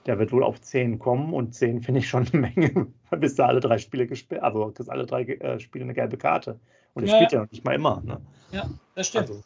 der 0.09 0.18
wird 0.18 0.33
wohl 0.33 0.42
auf 0.42 0.61
10 0.61 0.99
kommen 0.99 1.35
und 1.35 1.54
10 1.54 1.83
finde 1.83 2.00
ich 2.00 2.09
schon 2.09 2.26
eine 2.33 2.40
Menge, 2.40 2.87
bis 3.11 3.35
da 3.37 3.47
alle 3.47 3.61
drei 3.61 3.78
Spiele 3.78 4.07
gespielt, 4.07 4.42
also 4.42 4.73
kriegst 4.73 4.90
alle 4.90 5.07
drei 5.07 5.23
äh, 5.25 5.61
Spiele 5.61 5.85
eine 5.85 5.95
gelbe 5.95 6.16
Karte. 6.16 6.59
Und 6.95 7.04
er 7.04 7.11
ja, 7.11 7.16
spielt 7.16 7.33
ja 7.33 7.40
noch 7.40 7.50
nicht 7.50 7.64
mal 7.64 7.75
immer. 7.75 8.02
Ne? 8.04 8.18
Ja, 8.50 8.68
das 8.95 9.09
stimmt. 9.09 9.28
Also, 9.28 9.42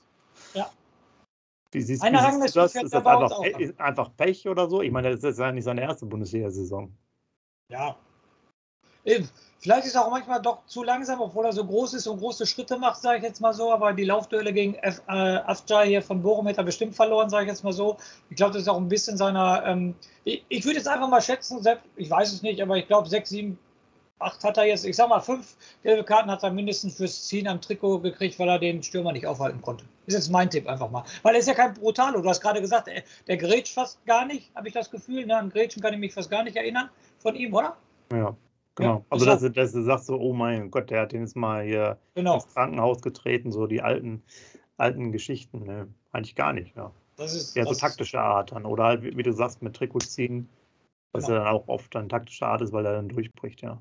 ja. 0.55 0.71
Wie 1.73 1.81
siehst, 1.81 2.03
Eine 2.03 2.19
wie 2.19 2.43
siehst 2.43 2.57
du 2.57 2.61
das? 2.61 2.75
Ist 2.75 2.93
das 2.93 3.07
einfach, 3.07 3.41
Pech, 3.41 3.81
einfach 3.81 4.17
Pech 4.17 4.49
oder 4.49 4.69
so? 4.69 4.83
Ich 4.83 4.91
meine, 4.91 5.11
das 5.11 5.25
ist 5.25 5.39
ja 5.39 5.51
nicht 5.51 5.65
seine 5.65 5.81
erste 5.81 6.05
Bundesliga-Saison. 6.07 6.93
Ja. 7.71 7.97
Eben. 9.05 9.29
Vielleicht 9.59 9.87
ist 9.87 9.95
er 9.95 10.05
auch 10.05 10.11
manchmal 10.11 10.43
doch 10.43 10.67
zu 10.67 10.83
langsam, 10.83 11.21
obwohl 11.21 11.45
er 11.45 11.53
so 11.53 11.65
groß 11.65 11.95
ist 11.95 12.09
und 12.09 12.19
große 12.19 12.47
Schritte 12.47 12.77
macht, 12.77 13.01
sage 13.01 13.19
ich 13.19 13.23
jetzt 13.23 13.41
mal 13.41 13.55
so. 13.55 13.73
Aber 13.73 13.93
die 13.93 14.05
Laufduelle 14.05 14.53
gegen 14.53 14.75
F, 14.75 15.01
äh, 15.07 15.13
Afjai 15.13 15.87
hier 15.87 16.03
von 16.03 16.21
Bochum 16.21 16.49
hat 16.49 16.59
er 16.59 16.65
bestimmt 16.65 16.97
verloren, 16.97 17.31
sage 17.31 17.45
ich 17.45 17.51
jetzt 17.51 17.63
mal 17.63 17.73
so. 17.73 17.97
Ich 18.29 18.37
glaube, 18.37 18.53
das 18.53 18.63
ist 18.63 18.69
auch 18.69 18.77
ein 18.77 18.89
bisschen 18.89 19.17
seiner. 19.17 19.65
Ähm, 19.65 19.95
ich, 20.25 20.45
ich 20.49 20.65
würde 20.65 20.79
jetzt 20.79 20.89
einfach 20.89 21.09
mal 21.09 21.23
schätzen, 21.23 21.63
selbst, 21.63 21.85
ich 21.95 22.11
weiß 22.11 22.33
es 22.33 22.43
nicht, 22.43 22.61
aber 22.61 22.77
ich 22.77 22.89
glaube, 22.89 23.09
sechs, 23.09 23.31
sieben, 23.31 23.57
acht 24.19 24.43
hat 24.45 24.57
er 24.57 24.65
jetzt. 24.65 24.85
Ich 24.85 24.97
sag 24.97 25.09
mal, 25.09 25.21
fünf 25.21 25.57
gelbe 25.83 26.05
Karten 26.05 26.31
hat 26.31 26.43
er 26.43 26.51
mindestens 26.51 26.97
fürs 26.97 27.27
Ziehen 27.27 27.49
am 27.49 27.61
Trikot 27.61 28.01
gekriegt, 28.01 28.39
weil 28.39 28.49
er 28.49 28.59
den 28.59 28.83
Stürmer 28.83 29.13
nicht 29.13 29.27
aufhalten 29.27 29.61
konnte. 29.61 29.85
Ist 30.07 30.15
jetzt 30.15 30.31
mein 30.31 30.51
Tipp 30.51 30.67
einfach 30.69 30.91
mal. 30.91 31.05
Weil 31.23 31.35
er 31.35 31.41
ist 31.41 31.49
ja 31.49 31.55
kein 31.55 31.75
Brutalo. 31.75 32.21
Du 32.21 32.29
hast 32.29 32.41
gerade 32.41 32.61
gesagt, 32.61 32.87
der, 32.87 33.03
der 33.27 33.37
grätscht 33.37 33.75
fast 33.75 34.05
gar 34.07 34.27
nicht, 34.27 34.55
habe 34.55 34.69
ich 34.69 34.75
das 34.75 34.91
Gefühl. 34.91 35.27
Ne? 35.27 35.37
An 35.37 35.51
Grätschen 35.51 35.83
kann 35.83 35.95
ich 35.95 36.01
mich 36.01 36.15
fast 36.15 36.31
gar 36.31 36.43
nicht 36.45 36.57
erinnern 36.57 36.89
von 37.19 37.35
ihm, 37.35 37.53
oder? 37.55 37.77
Ja. 38.13 38.37
Genau, 38.75 38.97
ja, 38.97 39.05
also 39.11 39.27
dass, 39.27 39.41
du, 39.43 39.51
dass 39.51 39.73
du 39.73 39.83
sagst 39.83 40.07
so, 40.07 40.19
oh 40.19 40.33
mein 40.33 40.71
Gott, 40.71 40.89
der 40.89 41.03
hat 41.03 41.13
den 41.13 41.21
jetzt 41.21 41.37
mal 41.37 41.63
hier 41.63 41.99
genau. 42.15 42.37
ins 42.37 42.49
Krankenhaus 42.49 43.03
getreten, 43.03 43.53
so 43.53 43.67
die 43.67 43.83
alten, 43.83 44.23
alten 44.79 45.13
Geschichten. 45.13 45.65
Ne? 45.65 45.89
Eigentlich 46.13 46.37
gar 46.37 46.55
nicht, 46.55 46.75
ja. 46.75 46.91
Das 47.17 47.35
ist 47.35 47.55
ja 47.55 47.67
so 47.67 47.75
taktische 47.75 48.19
Art 48.19 48.53
dann. 48.53 48.65
Oder 48.65 48.85
halt, 48.85 49.03
wie, 49.03 49.15
wie 49.17 49.23
du 49.23 49.33
sagst, 49.33 49.61
mit 49.61 49.77
Trikot 49.77 50.01
ziehen, 50.01 50.49
was 51.13 51.27
genau. 51.27 51.39
ja 51.39 51.45
dann 51.45 51.55
auch 51.55 51.69
oft 51.69 51.95
dann 51.95 52.09
taktische 52.09 52.47
Art 52.47 52.63
ist, 52.63 52.73
weil 52.73 52.87
er 52.87 52.95
dann 52.95 53.11
durchbricht, 53.11 53.61
ja. 53.61 53.79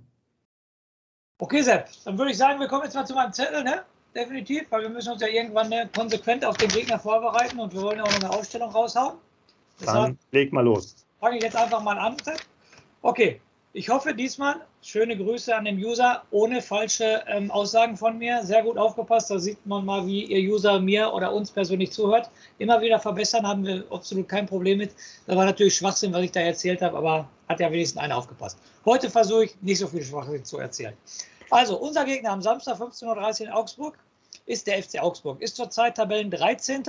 Okay, 1.42 1.64
Sepp, 1.64 1.90
dann 2.06 2.20
würde 2.20 2.30
ich 2.30 2.38
sagen, 2.38 2.60
wir 2.60 2.68
kommen 2.68 2.84
jetzt 2.84 2.94
mal 2.94 3.04
zu 3.04 3.16
meinem 3.16 3.34
Zettel, 3.34 3.64
ne? 3.64 3.84
Definitiv, 4.14 4.68
weil 4.70 4.84
wir 4.84 4.90
müssen 4.90 5.12
uns 5.14 5.24
ja 5.24 5.28
irgendwann 5.28 5.70
ne, 5.70 5.90
konsequent 5.92 6.46
auf 6.46 6.56
den 6.58 6.70
Gegner 6.70 7.00
vorbereiten 7.00 7.60
und 7.60 7.74
wir 7.74 7.82
wollen 7.82 7.98
ja 7.98 8.04
auch 8.04 8.12
noch 8.12 8.20
eine 8.20 8.30
Ausstellung 8.30 8.70
raushauen. 8.70 9.18
Deshalb 9.80 10.04
dann 10.04 10.20
leg 10.30 10.54
mal 10.54 10.64
los. 10.64 11.04
Fange 11.20 11.38
ich 11.38 11.44
jetzt 11.44 11.56
einfach 11.56 11.82
mal 11.82 11.98
an, 11.98 12.16
Sepp. 12.24 12.42
Okay, 13.02 13.42
ich 13.74 13.88
hoffe 13.88 14.14
diesmal, 14.14 14.56
schöne 14.82 15.16
Grüße 15.16 15.56
an 15.56 15.64
den 15.64 15.78
User, 15.78 16.24
ohne 16.32 16.62
falsche 16.62 17.24
ähm, 17.28 17.50
Aussagen 17.52 17.96
von 17.96 18.18
mir. 18.18 18.44
Sehr 18.44 18.64
gut 18.64 18.78
aufgepasst, 18.78 19.32
da 19.32 19.40
sieht 19.40 19.66
man 19.66 19.86
mal, 19.86 20.06
wie 20.06 20.26
Ihr 20.26 20.52
User 20.52 20.80
mir 20.82 21.14
oder 21.14 21.32
uns 21.34 21.52
persönlich 21.52 21.92
zuhört. 21.92 22.30
Immer 22.58 22.82
wieder 22.82 23.00
verbessern, 23.00 23.48
haben 23.48 23.66
wir 23.66 23.86
absolut 23.90 24.28
kein 24.28 24.46
Problem 24.46 24.80
mit. 24.80 24.92
Da 25.26 25.38
war 25.38 25.46
natürlich 25.46 25.76
Schwachsinn, 25.76 26.12
was 26.12 26.24
ich 26.24 26.32
da 26.32 26.42
erzählt 26.42 26.82
habe, 26.82 26.98
aber 26.98 27.30
hat 27.48 27.62
ja 27.62 27.72
wenigstens 27.72 28.02
einer 28.02 28.18
aufgepasst. 28.18 28.58
Heute 28.84 29.10
versuche 29.10 29.46
ich 29.46 29.62
nicht 29.62 29.80
so 29.80 29.88
viel 29.88 30.04
Schwachsinn 30.04 30.44
zu 30.44 30.58
erzählen. 30.58 30.94
Also, 31.50 31.78
unser 31.80 32.04
Gegner 32.04 32.32
am 32.32 32.42
Samstag 32.42 32.78
15.30 32.78 33.42
Uhr 33.42 33.48
in 33.48 33.54
Augsburg 33.54 33.98
ist 34.48 34.68
der 34.68 34.84
FC 34.84 35.00
Augsburg. 35.00 35.42
Ist 35.42 35.56
zurzeit 35.56 35.96
Tabellen 35.96 36.30
13. 36.30 36.84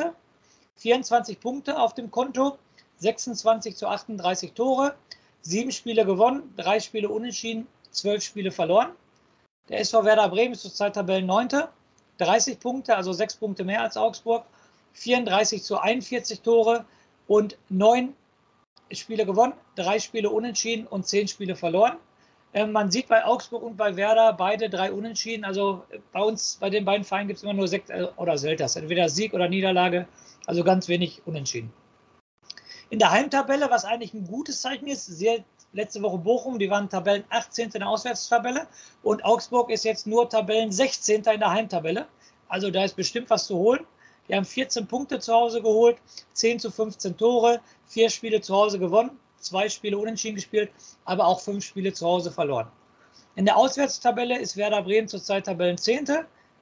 24 0.76 1.38
Punkte 1.38 1.78
auf 1.78 1.94
dem 1.94 2.10
Konto, 2.10 2.58
26 2.98 3.76
zu 3.76 3.86
38 3.86 4.52
Tore 4.52 4.96
sieben 5.42 5.72
Spiele 5.72 6.04
gewonnen, 6.06 6.54
drei 6.56 6.80
Spiele 6.80 7.08
unentschieden, 7.08 7.66
zwölf 7.90 8.22
Spiele 8.22 8.50
verloren. 8.50 8.90
Der 9.68 9.80
SV 9.80 10.04
Werder 10.04 10.28
Bremen 10.28 10.52
ist 10.52 10.62
zurzeit 10.62 10.94
Tabellen 10.94 11.26
9. 11.26 11.48
30 12.18 12.60
Punkte, 12.60 12.96
also 12.96 13.12
sechs 13.12 13.34
Punkte 13.34 13.64
mehr 13.64 13.82
als 13.82 13.96
Augsburg, 13.96 14.44
34 14.92 15.62
zu 15.62 15.78
41 15.78 16.40
Tore 16.42 16.84
und 17.26 17.56
neun 17.68 18.14
Spiele 18.92 19.24
gewonnen, 19.24 19.54
drei 19.74 19.98
Spiele 19.98 20.30
unentschieden 20.30 20.86
und 20.86 21.06
zehn 21.06 21.26
Spiele 21.26 21.56
verloren. 21.56 21.96
Ähm, 22.54 22.72
man 22.72 22.90
sieht 22.90 23.08
bei 23.08 23.24
Augsburg 23.24 23.62
und 23.62 23.76
bei 23.76 23.96
Werder 23.96 24.34
beide 24.34 24.68
drei 24.68 24.92
Unentschieden. 24.92 25.44
Also 25.44 25.84
bei 26.12 26.20
uns, 26.20 26.58
bei 26.60 26.68
den 26.68 26.84
beiden 26.84 27.04
Vereinen 27.04 27.28
gibt 27.28 27.38
es 27.38 27.42
immer 27.42 27.54
nur 27.54 27.66
sechs 27.66 27.88
äh, 27.88 28.06
oder 28.16 28.36
selten, 28.36 28.68
entweder 28.76 29.08
Sieg 29.08 29.32
oder 29.32 29.48
Niederlage, 29.48 30.06
also 30.46 30.62
ganz 30.62 30.88
wenig 30.88 31.22
Unentschieden. 31.24 31.72
In 32.92 32.98
der 32.98 33.10
Heimtabelle, 33.10 33.70
was 33.70 33.86
eigentlich 33.86 34.12
ein 34.12 34.26
gutes 34.26 34.60
Zeichen 34.60 34.86
ist, 34.86 35.06
sehr, 35.06 35.42
letzte 35.72 36.02
Woche 36.02 36.18
Bochum, 36.18 36.58
die 36.58 36.68
waren 36.68 36.90
Tabellen 36.90 37.24
18. 37.30 37.70
in 37.70 37.80
der 37.80 37.88
Auswärtstabelle 37.88 38.66
und 39.02 39.24
Augsburg 39.24 39.70
ist 39.70 39.86
jetzt 39.86 40.06
nur 40.06 40.28
Tabellen 40.28 40.70
16. 40.70 41.24
in 41.24 41.40
der 41.40 41.50
Heimtabelle. 41.50 42.06
Also 42.48 42.70
da 42.70 42.84
ist 42.84 42.94
bestimmt 42.94 43.30
was 43.30 43.46
zu 43.46 43.56
holen. 43.56 43.86
Die 44.28 44.34
haben 44.34 44.44
14 44.44 44.86
Punkte 44.86 45.18
zu 45.20 45.32
Hause 45.32 45.62
geholt, 45.62 45.96
10 46.34 46.58
zu 46.58 46.70
15 46.70 47.16
Tore, 47.16 47.62
vier 47.86 48.10
Spiele 48.10 48.42
zu 48.42 48.54
Hause 48.54 48.78
gewonnen, 48.78 49.18
zwei 49.40 49.70
Spiele 49.70 49.96
unentschieden 49.96 50.34
gespielt, 50.34 50.70
aber 51.06 51.26
auch 51.26 51.40
fünf 51.40 51.64
Spiele 51.64 51.94
zu 51.94 52.06
Hause 52.06 52.30
verloren. 52.30 52.68
In 53.36 53.46
der 53.46 53.56
Auswärtstabelle 53.56 54.38
ist 54.38 54.58
Werder 54.58 54.82
Bremen 54.82 55.08
zurzeit 55.08 55.46
Tabellen 55.46 55.78
10. 55.78 56.08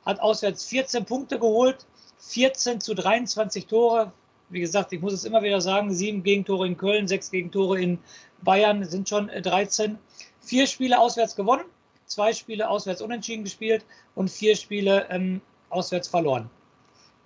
Hat 0.06 0.20
auswärts 0.20 0.64
14 0.66 1.04
Punkte 1.04 1.40
geholt, 1.40 1.86
14 2.18 2.80
zu 2.80 2.94
23 2.94 3.66
Tore, 3.66 4.12
wie 4.50 4.60
gesagt, 4.60 4.92
ich 4.92 5.00
muss 5.00 5.12
es 5.12 5.24
immer 5.24 5.42
wieder 5.42 5.60
sagen, 5.60 5.92
sieben 5.92 6.22
Gegentore 6.22 6.66
in 6.66 6.76
Köln, 6.76 7.08
sechs 7.08 7.30
Gegentore 7.30 7.80
in 7.80 7.98
Bayern 8.42 8.84
sind 8.84 9.08
schon 9.08 9.28
13. 9.28 9.92
Äh, 9.92 9.96
vier 10.40 10.66
Spiele 10.66 10.98
auswärts 10.98 11.36
gewonnen, 11.36 11.64
zwei 12.06 12.32
Spiele 12.32 12.68
auswärts 12.68 13.02
unentschieden 13.02 13.44
gespielt 13.44 13.84
und 14.14 14.30
vier 14.30 14.56
Spiele 14.56 15.06
ähm, 15.10 15.40
auswärts 15.68 16.08
verloren. 16.08 16.50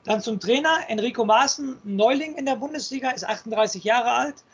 Dann 0.05 0.21
zum 0.21 0.39
Trainer. 0.39 0.81
Enrico 0.89 1.25
Maaßen, 1.25 1.79
Neuling 1.85 2.35
in 2.35 2.45
der 2.45 2.57
Bundesliga, 2.57 3.11
ist 3.11 3.25
38 3.25 3.83
Jahre 3.85 4.11
alt. 4.11 4.45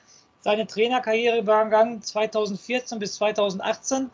Seine 0.42 0.66
Trainerkarriere 0.66 1.42
begann 1.42 2.00
2014 2.00 2.98
bis 2.98 3.14
2018 3.16 4.10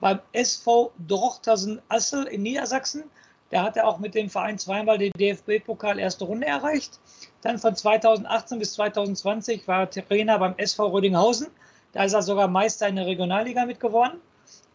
beim 0.00 0.18
SV 0.32 0.92
Drochtersen 1.06 1.80
Assel 1.88 2.24
in 2.24 2.42
Niedersachsen. 2.42 3.04
Da 3.50 3.64
hat 3.64 3.76
er 3.76 3.86
auch 3.86 3.98
mit 3.98 4.14
dem 4.14 4.30
Verein 4.30 4.58
zweimal 4.58 4.96
den 4.96 5.12
DFB-Pokal 5.12 5.98
erste 5.98 6.24
Runde 6.24 6.46
erreicht. 6.46 7.00
Dann 7.42 7.58
von 7.58 7.74
2018 7.74 8.58
bis 8.60 8.74
2020 8.74 9.66
war 9.66 9.80
er 9.80 9.90
Trainer 9.90 10.38
beim 10.38 10.54
SV 10.56 10.88
Rödinghausen. 10.88 11.48
Da 11.92 12.04
ist 12.04 12.12
er 12.12 12.22
sogar 12.22 12.46
Meister 12.46 12.86
in 12.86 12.96
der 12.96 13.06
Regionalliga 13.06 13.66
mitgeworden. 13.66 14.20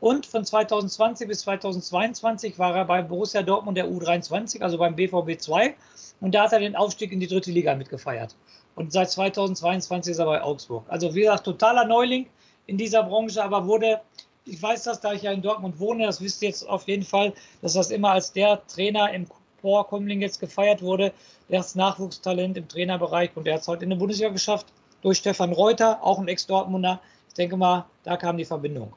Und 0.02 0.26
von 0.26 0.44
2020 0.44 1.28
bis 1.28 1.40
2022 1.42 2.60
war 2.60 2.76
er 2.76 2.86
bei 2.86 3.02
Borussia 3.02 3.42
Dortmund 3.42 3.78
der 3.78 3.88
U23, 3.88 4.62
also 4.62 4.78
beim 4.78 4.96
BVB 4.96 5.40
2. 5.40 5.74
Und 6.20 6.36
da 6.36 6.44
hat 6.44 6.54
er 6.54 6.60
den 6.60 6.76
Aufstieg 6.76 7.14
in 7.14 7.22
die 7.22 7.28
dritte 7.28 7.52
Liga 7.52 7.76
mitgefeiert. 7.76 8.36
Und 8.76 8.92
seit 8.92 9.10
2022 9.10 10.12
ist 10.12 10.20
er 10.20 10.26
bei 10.26 10.42
Augsburg. 10.42 10.84
Also 10.90 11.16
wie 11.16 11.22
gesagt, 11.22 11.46
totaler 11.46 11.86
Neuling 11.86 12.28
in 12.68 12.78
dieser 12.78 13.04
Branche, 13.04 13.42
aber 13.42 13.66
wurde 13.66 14.02
ich 14.46 14.62
weiß 14.62 14.84
das, 14.84 15.02
da 15.02 15.14
ich 15.14 15.24
ja 15.24 15.32
in 15.32 15.42
Dortmund 15.42 15.80
wohne, 15.80 16.06
das 16.06 16.22
wisst 16.22 16.42
ihr 16.42 16.50
jetzt 16.50 16.68
auf 16.68 16.88
jeden 16.88 17.04
Fall, 17.04 17.34
dass 17.62 17.74
das 17.74 17.90
immer 17.90 18.12
als 18.12 18.32
der 18.32 18.66
Trainer 18.68 19.12
im 19.12 19.28
Vorkommling 19.62 20.22
jetzt 20.22 20.40
gefeiert 20.40 20.82
wurde, 20.82 21.12
das 21.50 21.76
Nachwuchstalent 21.76 22.58
im 22.58 22.68
Trainerbereich 22.68 23.32
und 23.36 23.46
der 23.46 23.56
hat 23.56 23.62
es 23.62 23.68
heute 23.68 23.84
in 23.84 23.90
der 23.90 23.98
Bundesliga 23.98 24.30
geschafft 24.30 24.68
durch 25.02 25.18
Stefan 25.18 25.52
Reuter, 25.52 26.04
auch 26.04 26.20
ein 26.20 26.28
Ex-Dortmunder. 26.28 27.00
Ich 27.30 27.34
denke 27.34 27.58
mal, 27.58 27.86
da 28.04 28.18
kam 28.18 28.38
die 28.38 28.46
Verbindung. 28.46 28.94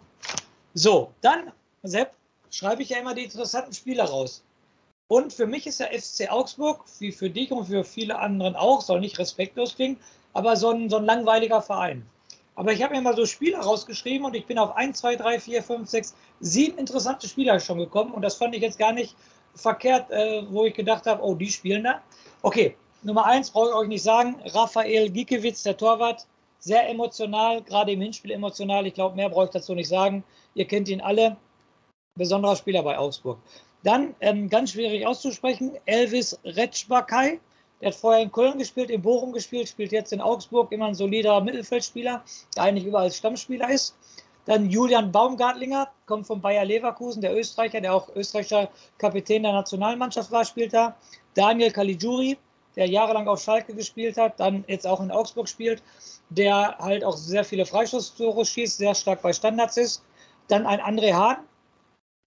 So, 0.74 1.12
dann, 1.22 1.52
Sepp, 1.82 2.12
schreibe 2.50 2.82
ich 2.82 2.90
ja 2.90 2.98
immer 2.98 3.14
die 3.14 3.24
interessanten 3.24 3.72
Spieler 3.72 4.04
raus. 4.04 4.42
Und 5.08 5.32
für 5.32 5.46
mich 5.46 5.66
ist 5.66 5.80
der 5.80 5.88
FC 5.98 6.30
Augsburg, 6.30 6.84
wie 6.98 7.12
für 7.12 7.30
dich 7.30 7.50
und 7.50 7.64
für 7.64 7.82
viele 7.84 8.18
anderen 8.18 8.54
auch, 8.54 8.82
soll 8.82 9.00
nicht 9.00 9.18
respektlos 9.18 9.74
klingen, 9.74 9.96
aber 10.34 10.56
so 10.56 10.70
ein, 10.70 10.90
so 10.90 10.98
ein 10.98 11.06
langweiliger 11.06 11.62
Verein. 11.62 12.04
Aber 12.58 12.72
ich 12.72 12.82
habe 12.82 12.96
mir 12.96 13.00
mal 13.00 13.14
so 13.14 13.24
Spieler 13.24 13.60
rausgeschrieben 13.60 14.26
und 14.26 14.34
ich 14.34 14.44
bin 14.44 14.58
auf 14.58 14.74
1, 14.74 14.98
2, 14.98 15.14
3, 15.14 15.38
4, 15.38 15.62
5, 15.62 15.88
6, 15.88 16.14
7 16.40 16.76
interessante 16.76 17.28
Spieler 17.28 17.60
schon 17.60 17.78
gekommen 17.78 18.10
und 18.10 18.22
das 18.22 18.34
fand 18.34 18.52
ich 18.52 18.62
jetzt 18.62 18.80
gar 18.80 18.92
nicht 18.92 19.14
verkehrt, 19.54 20.10
äh, 20.10 20.42
wo 20.50 20.64
ich 20.64 20.74
gedacht 20.74 21.06
habe, 21.06 21.22
oh, 21.22 21.36
die 21.36 21.52
spielen 21.52 21.84
da. 21.84 22.02
Okay, 22.42 22.76
Nummer 23.04 23.26
1 23.26 23.52
brauche 23.52 23.68
ich 23.68 23.74
euch 23.76 23.86
nicht 23.86 24.02
sagen, 24.02 24.42
Raphael 24.46 25.08
Giekewitz, 25.08 25.62
der 25.62 25.76
Torwart, 25.76 26.26
sehr 26.58 26.88
emotional, 26.88 27.62
gerade 27.62 27.92
im 27.92 28.00
Hinspiel 28.00 28.32
emotional. 28.32 28.88
Ich 28.88 28.94
glaube, 28.94 29.14
mehr 29.14 29.28
brauche 29.28 29.44
ich 29.44 29.50
dazu 29.52 29.76
nicht 29.76 29.88
sagen. 29.88 30.24
Ihr 30.54 30.64
kennt 30.64 30.88
ihn 30.88 31.00
alle. 31.00 31.36
Besonderer 32.16 32.56
Spieler 32.56 32.82
bei 32.82 32.98
Augsburg. 32.98 33.38
Dann 33.84 34.16
ähm, 34.18 34.48
ganz 34.48 34.72
schwierig 34.72 35.06
auszusprechen, 35.06 35.78
Elvis 35.86 36.36
Retschbakai. 36.42 37.38
Der 37.80 37.90
hat 37.90 37.94
vorher 37.94 38.22
in 38.22 38.32
Köln 38.32 38.58
gespielt, 38.58 38.90
in 38.90 39.02
Bochum 39.02 39.32
gespielt, 39.32 39.68
spielt 39.68 39.92
jetzt 39.92 40.12
in 40.12 40.20
Augsburg, 40.20 40.72
immer 40.72 40.86
ein 40.86 40.94
solider 40.94 41.40
Mittelfeldspieler, 41.40 42.24
der 42.56 42.62
eigentlich 42.62 42.86
überall 42.86 43.10
Stammspieler 43.10 43.70
ist. 43.70 43.94
Dann 44.46 44.70
Julian 44.70 45.12
Baumgartlinger, 45.12 45.88
kommt 46.06 46.26
von 46.26 46.40
Bayer 46.40 46.64
Leverkusen, 46.64 47.20
der 47.20 47.36
Österreicher, 47.36 47.80
der 47.80 47.94
auch 47.94 48.08
österreichischer 48.16 48.70
Kapitän 48.96 49.42
der 49.42 49.52
Nationalmannschaft 49.52 50.30
war, 50.30 50.44
spielt 50.44 50.72
da. 50.72 50.96
Daniel 51.34 51.70
Caligiuri, 51.70 52.38
der 52.74 52.86
jahrelang 52.86 53.28
auf 53.28 53.42
Schalke 53.42 53.74
gespielt 53.74 54.16
hat, 54.16 54.40
dann 54.40 54.64
jetzt 54.66 54.86
auch 54.86 55.00
in 55.00 55.10
Augsburg 55.10 55.48
spielt, 55.48 55.82
der 56.30 56.78
halt 56.78 57.04
auch 57.04 57.16
sehr 57.16 57.44
viele 57.44 57.66
Freistoßtore 57.66 58.44
schießt, 58.44 58.78
sehr 58.78 58.94
stark 58.94 59.20
bei 59.20 59.32
Standards 59.32 59.76
ist. 59.76 60.02
Dann 60.48 60.66
ein 60.66 60.80
André 60.80 61.12
Hahn, 61.12 61.36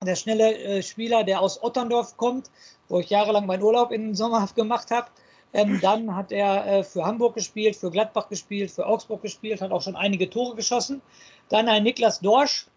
der 0.05 0.15
schnelle 0.15 0.57
äh, 0.57 0.83
Spieler, 0.83 1.23
der 1.23 1.41
aus 1.41 1.63
Otterndorf 1.63 2.17
kommt, 2.17 2.51
wo 2.87 2.99
ich 2.99 3.09
jahrelang 3.09 3.45
meinen 3.45 3.63
Urlaub 3.63 3.91
in 3.91 4.13
Sommerhaft 4.13 4.55
gemacht 4.55 4.91
habe. 4.91 5.07
Ähm, 5.53 5.79
dann 5.81 6.15
hat 6.15 6.31
er 6.31 6.65
äh, 6.65 6.83
für 6.83 7.05
Hamburg 7.05 7.35
gespielt, 7.35 7.75
für 7.75 7.91
Gladbach 7.91 8.29
gespielt, 8.29 8.71
für 8.71 8.85
Augsburg 8.85 9.21
gespielt, 9.21 9.61
hat 9.61 9.71
auch 9.71 9.81
schon 9.81 9.95
einige 9.95 10.29
Tore 10.29 10.55
geschossen. 10.55 11.01
Dann 11.49 11.67
ein 11.67 11.83
Niklas 11.83 12.19
Dorsch. 12.19 12.67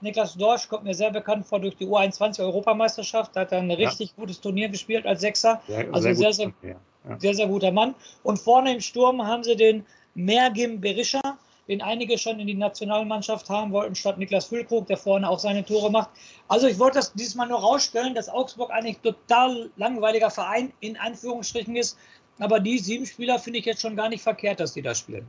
Niklas 0.00 0.34
Dorsch 0.34 0.68
kommt 0.68 0.82
mir 0.82 0.94
sehr 0.94 1.12
bekannt 1.12 1.46
vor 1.46 1.60
durch 1.60 1.76
die 1.76 1.86
U21-Europameisterschaft. 1.86 3.36
Da 3.36 3.42
hat 3.42 3.52
er 3.52 3.58
ein 3.58 3.70
richtig 3.70 4.08
ja. 4.08 4.14
gutes 4.16 4.40
Turnier 4.40 4.68
gespielt 4.68 5.06
als 5.06 5.20
Sechser. 5.20 5.62
Sehr, 5.68 5.86
also 5.94 6.12
sehr, 6.12 6.32
sehr, 6.32 6.52
sehr, 6.60 6.76
sehr, 7.18 7.34
sehr 7.34 7.46
guter 7.46 7.70
Mann. 7.70 7.94
Und 8.24 8.38
vorne 8.40 8.74
im 8.74 8.80
Sturm 8.80 9.24
haben 9.24 9.44
sie 9.44 9.54
den 9.54 9.86
Mergim 10.14 10.80
Berisha 10.80 11.38
den 11.70 11.80
einige 11.82 12.18
schon 12.18 12.40
in 12.40 12.48
die 12.48 12.54
Nationalmannschaft 12.54 13.48
haben 13.48 13.70
wollten, 13.70 13.94
statt 13.94 14.18
Niklas 14.18 14.46
Füllkrug, 14.46 14.88
der 14.88 14.96
vorne 14.96 15.30
auch 15.30 15.38
seine 15.38 15.64
Tore 15.64 15.88
macht. 15.88 16.10
Also 16.48 16.66
ich 16.66 16.80
wollte 16.80 16.98
das 16.98 17.12
diesmal 17.12 17.46
nur 17.46 17.60
rausstellen, 17.60 18.12
dass 18.12 18.28
Augsburg 18.28 18.72
eigentlich 18.72 18.98
total 18.98 19.70
langweiliger 19.76 20.30
Verein 20.30 20.72
in 20.80 20.96
Anführungsstrichen 20.96 21.76
ist. 21.76 21.96
Aber 22.40 22.58
die 22.58 22.80
sieben 22.80 23.06
Spieler 23.06 23.38
finde 23.38 23.60
ich 23.60 23.66
jetzt 23.66 23.82
schon 23.82 23.94
gar 23.94 24.08
nicht 24.08 24.20
verkehrt, 24.20 24.58
dass 24.58 24.72
die 24.72 24.82
da 24.82 24.96
spielen. 24.96 25.28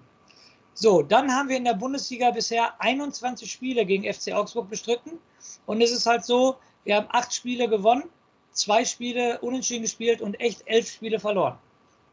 So, 0.73 1.03
dann 1.03 1.31
haben 1.31 1.47
wir 1.47 1.57
in 1.57 1.63
der 1.63 1.75
Bundesliga 1.75 2.31
bisher 2.31 2.73
21 2.79 3.51
Spiele 3.51 3.85
gegen 3.85 4.11
FC 4.11 4.33
Augsburg 4.33 4.67
bestritten. 4.67 5.19
Und 5.67 5.79
es 5.81 5.91
ist 5.91 6.07
halt 6.07 6.25
so, 6.25 6.55
wir 6.85 6.95
haben 6.95 7.07
acht 7.11 7.31
Spiele 7.35 7.69
gewonnen, 7.69 8.05
zwei 8.51 8.83
Spiele 8.83 9.37
unentschieden 9.41 9.83
gespielt 9.83 10.23
und 10.23 10.39
echt 10.39 10.63
elf 10.65 10.89
Spiele 10.89 11.19
verloren. 11.19 11.59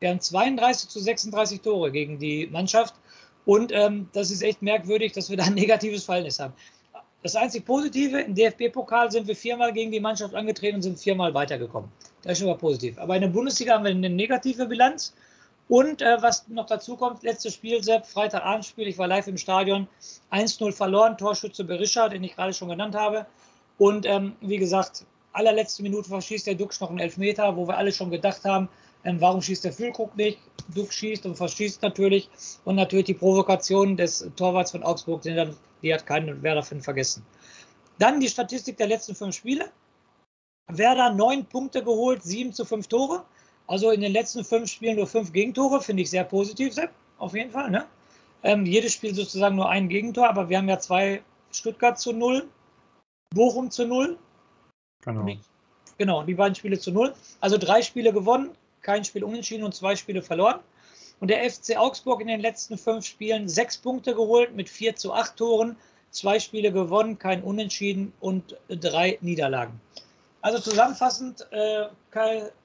Wir 0.00 0.10
haben 0.10 0.20
32 0.20 0.90
zu 0.90 1.00
36 1.00 1.62
Tore 1.62 1.90
gegen 1.90 2.18
die 2.18 2.46
Mannschaft. 2.48 2.94
Und 3.48 3.72
ähm, 3.72 4.10
das 4.12 4.30
ist 4.30 4.42
echt 4.42 4.60
merkwürdig, 4.60 5.12
dass 5.12 5.30
wir 5.30 5.38
da 5.38 5.44
ein 5.44 5.54
negatives 5.64 6.04
Verhältnis 6.04 6.38
haben. 6.38 6.52
Das 7.22 7.34
einzig 7.34 7.64
Positive, 7.64 8.20
im 8.20 8.34
DFB-Pokal 8.34 9.10
sind 9.10 9.26
wir 9.26 9.34
viermal 9.34 9.72
gegen 9.72 9.90
die 9.90 10.00
Mannschaft 10.00 10.34
angetreten 10.34 10.76
und 10.76 10.82
sind 10.82 10.98
viermal 10.98 11.32
weitergekommen. 11.32 11.90
Das 12.20 12.32
ist 12.32 12.40
schon 12.40 12.48
mal 12.48 12.58
positiv. 12.58 12.98
Aber 12.98 13.14
in 13.14 13.22
der 13.22 13.28
Bundesliga 13.28 13.72
haben 13.72 13.84
wir 13.84 13.90
eine 13.90 14.10
negative 14.10 14.66
Bilanz. 14.66 15.14
Und 15.66 16.02
äh, 16.02 16.20
was 16.20 16.46
noch 16.48 16.66
dazu 16.66 16.94
kommt, 16.94 17.22
letztes 17.22 17.54
Spiel, 17.54 17.82
Sepp, 17.82 18.04
Freitagabendspiel, 18.04 18.86
ich 18.86 18.98
war 18.98 19.06
live 19.06 19.28
im 19.28 19.38
Stadion, 19.38 19.88
1-0 20.30 20.70
verloren, 20.70 21.16
Torschütze 21.16 21.64
Berisha, 21.64 22.10
den 22.10 22.24
ich 22.24 22.36
gerade 22.36 22.52
schon 22.52 22.68
genannt 22.68 22.94
habe. 22.94 23.24
Und 23.78 24.04
ähm, 24.04 24.36
wie 24.42 24.58
gesagt, 24.58 25.06
allerletzte 25.32 25.82
Minute 25.82 26.10
verschießt 26.10 26.46
der 26.46 26.54
Dux 26.54 26.82
noch 26.82 26.90
einen 26.90 26.98
Elfmeter, 26.98 27.56
wo 27.56 27.66
wir 27.66 27.78
alle 27.78 27.92
schon 27.92 28.10
gedacht 28.10 28.44
haben, 28.44 28.68
ähm, 29.04 29.20
warum 29.20 29.40
schießt 29.40 29.64
der 29.64 29.72
Füllkrug 29.72 30.16
nicht? 30.16 30.38
Duck 30.74 30.92
schießt 30.92 31.24
und 31.26 31.36
verschießt 31.36 31.82
natürlich. 31.82 32.28
Und 32.64 32.76
natürlich 32.76 33.06
die 33.06 33.14
Provokation 33.14 33.96
des 33.96 34.30
Torwarts 34.36 34.72
von 34.72 34.82
Augsburg, 34.82 35.22
die, 35.22 35.50
die 35.82 35.94
hat 35.94 36.06
keinen 36.06 36.42
Werder 36.42 36.62
Finn 36.62 36.82
vergessen. 36.82 37.24
Dann 37.98 38.20
die 38.20 38.28
Statistik 38.28 38.76
der 38.76 38.88
letzten 38.88 39.14
fünf 39.14 39.34
Spiele. 39.34 39.70
Werder 40.68 41.12
neun 41.14 41.46
Punkte 41.46 41.82
geholt, 41.82 42.22
sieben 42.22 42.52
zu 42.52 42.64
fünf 42.64 42.88
Tore. 42.88 43.24
Also 43.66 43.90
in 43.90 44.00
den 44.00 44.12
letzten 44.12 44.44
fünf 44.44 44.70
Spielen 44.70 44.96
nur 44.96 45.06
fünf 45.06 45.32
Gegentore, 45.32 45.80
finde 45.80 46.02
ich 46.02 46.10
sehr 46.10 46.24
positiv, 46.24 46.72
Sepp, 46.72 46.90
auf 47.18 47.34
jeden 47.34 47.50
Fall. 47.50 47.70
Ne? 47.70 47.86
Ähm, 48.42 48.64
jedes 48.64 48.92
Spiel 48.92 49.14
sozusagen 49.14 49.56
nur 49.56 49.68
ein 49.68 49.88
Gegentor, 49.88 50.28
aber 50.28 50.48
wir 50.48 50.58
haben 50.58 50.68
ja 50.68 50.78
zwei 50.78 51.22
Stuttgart 51.52 51.98
zu 51.98 52.12
null, 52.12 52.48
Bochum 53.34 53.70
zu 53.70 53.86
null. 53.86 54.18
Genau. 55.04 55.26
Genau, 55.98 56.22
die 56.22 56.34
beiden 56.34 56.54
Spiele 56.54 56.78
zu 56.78 56.92
null. 56.92 57.14
Also 57.40 57.58
drei 57.58 57.82
Spiele 57.82 58.12
gewonnen, 58.12 58.50
kein 58.88 59.04
Spiel 59.04 59.22
unentschieden 59.22 59.64
und 59.64 59.74
zwei 59.74 59.94
Spiele 59.96 60.22
verloren. 60.22 60.60
Und 61.20 61.28
der 61.28 61.50
FC 61.50 61.76
Augsburg 61.76 62.22
in 62.22 62.28
den 62.28 62.40
letzten 62.40 62.78
fünf 62.78 63.04
Spielen 63.04 63.46
sechs 63.46 63.76
Punkte 63.76 64.14
geholt 64.14 64.56
mit 64.56 64.66
vier 64.66 64.96
zu 64.96 65.12
acht 65.12 65.36
Toren, 65.36 65.76
zwei 66.10 66.40
Spiele 66.40 66.72
gewonnen, 66.72 67.18
kein 67.18 67.42
Unentschieden 67.42 68.14
und 68.20 68.56
drei 68.68 69.18
Niederlagen. 69.20 69.78
Also 70.40 70.58
zusammenfassend, 70.58 71.46
äh, 71.50 71.84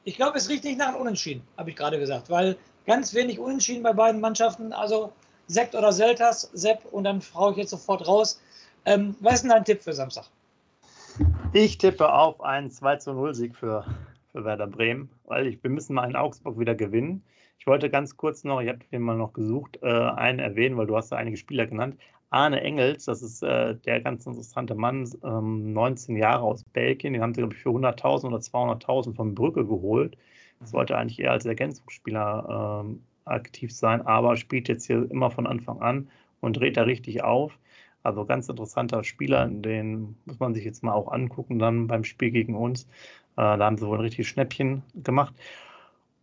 ich 0.05 0.15
glaube, 0.15 0.37
es 0.37 0.47
riecht 0.47 0.63
nicht 0.63 0.77
nach 0.77 0.89
einem 0.89 1.01
Unentschieden, 1.01 1.43
habe 1.57 1.71
ich 1.71 1.75
gerade 1.75 1.99
gesagt, 1.99 2.29
weil 2.29 2.55
ganz 2.85 3.13
wenig 3.13 3.37
Unentschieden 3.37 3.83
bei 3.83 3.91
beiden 3.91 4.21
Mannschaften. 4.21 4.71
Also 4.71 5.11
Sekt 5.47 5.75
oder 5.75 5.91
Selters, 5.91 6.49
Sepp 6.53 6.85
und 6.93 7.03
dann 7.03 7.19
frage 7.19 7.51
ich 7.51 7.57
jetzt 7.57 7.71
sofort 7.71 8.07
raus. 8.07 8.39
Ähm, 8.85 9.13
was 9.19 9.33
ist 9.33 9.41
denn 9.41 9.49
dein 9.49 9.65
Tipp 9.65 9.83
für 9.83 9.91
Samstag? 9.91 10.25
Ich 11.51 11.77
tippe 11.77 12.13
auf 12.13 12.39
einen 12.39 12.71
2 12.71 12.95
zu 12.95 13.11
0 13.11 13.35
Sieg 13.35 13.57
für 13.57 13.85
für 14.33 14.43
Werder 14.43 14.67
Bremen, 14.67 15.09
weil 15.25 15.47
ich, 15.47 15.63
wir 15.63 15.69
müssen 15.69 15.93
mal 15.93 16.09
in 16.09 16.15
Augsburg 16.15 16.59
wieder 16.59 16.75
gewinnen. 16.75 17.23
Ich 17.59 17.67
wollte 17.67 17.89
ganz 17.89 18.17
kurz 18.17 18.43
noch, 18.43 18.61
ich 18.61 18.67
habe 18.67 18.79
den 18.91 19.01
mal 19.01 19.15
noch 19.15 19.31
gesucht, 19.31 19.79
äh, 19.81 19.87
einen 19.87 20.39
erwähnen, 20.39 20.75
weil 20.75 20.87
du 20.87 20.97
hast 20.97 21.11
ja 21.11 21.17
einige 21.17 21.37
Spieler 21.37 21.65
genannt. 21.67 21.97
Arne 22.29 22.61
Engels, 22.61 23.05
das 23.05 23.21
ist 23.21 23.43
äh, 23.43 23.75
der 23.75 24.01
ganz 24.01 24.25
interessante 24.25 24.75
Mann, 24.75 25.07
ähm, 25.23 25.71
19 25.71 26.17
Jahre 26.17 26.43
aus 26.43 26.63
Belgien, 26.73 27.13
den 27.13 27.21
haben 27.21 27.33
sie, 27.33 27.41
glaube 27.41 27.53
ich, 27.53 27.61
für 27.61 27.69
100.000 27.69 28.25
oder 28.25 28.37
200.000 28.37 29.15
von 29.15 29.35
Brücke 29.35 29.65
geholt. 29.65 30.17
Das 30.59 30.71
sollte 30.71 30.97
eigentlich 30.97 31.19
eher 31.19 31.31
als 31.31 31.45
Ergänzungsspieler 31.45 32.81
ähm, 32.83 33.03
aktiv 33.25 33.71
sein, 33.71 34.01
aber 34.01 34.35
spielt 34.35 34.67
jetzt 34.67 34.87
hier 34.87 35.09
immer 35.11 35.29
von 35.29 35.45
Anfang 35.45 35.79
an 35.81 36.09
und 36.41 36.57
dreht 36.57 36.75
da 36.75 36.83
richtig 36.83 37.23
auf. 37.23 37.57
Also 38.01 38.25
ganz 38.25 38.49
interessanter 38.49 39.03
Spieler, 39.05 39.47
den 39.47 40.17
muss 40.25 40.39
man 40.39 40.53
sich 40.53 40.65
jetzt 40.65 40.83
mal 40.83 40.91
auch 40.93 41.09
angucken 41.09 41.57
dann 41.57 41.87
beim 41.87 42.03
Spiel 42.03 42.31
gegen 42.31 42.55
uns. 42.55 42.87
Äh, 43.37 43.57
da 43.57 43.65
haben 43.65 43.77
sie 43.77 43.87
wohl 43.87 43.97
ein 43.97 44.01
richtiges 44.01 44.27
Schnäppchen 44.27 44.83
gemacht. 44.95 45.33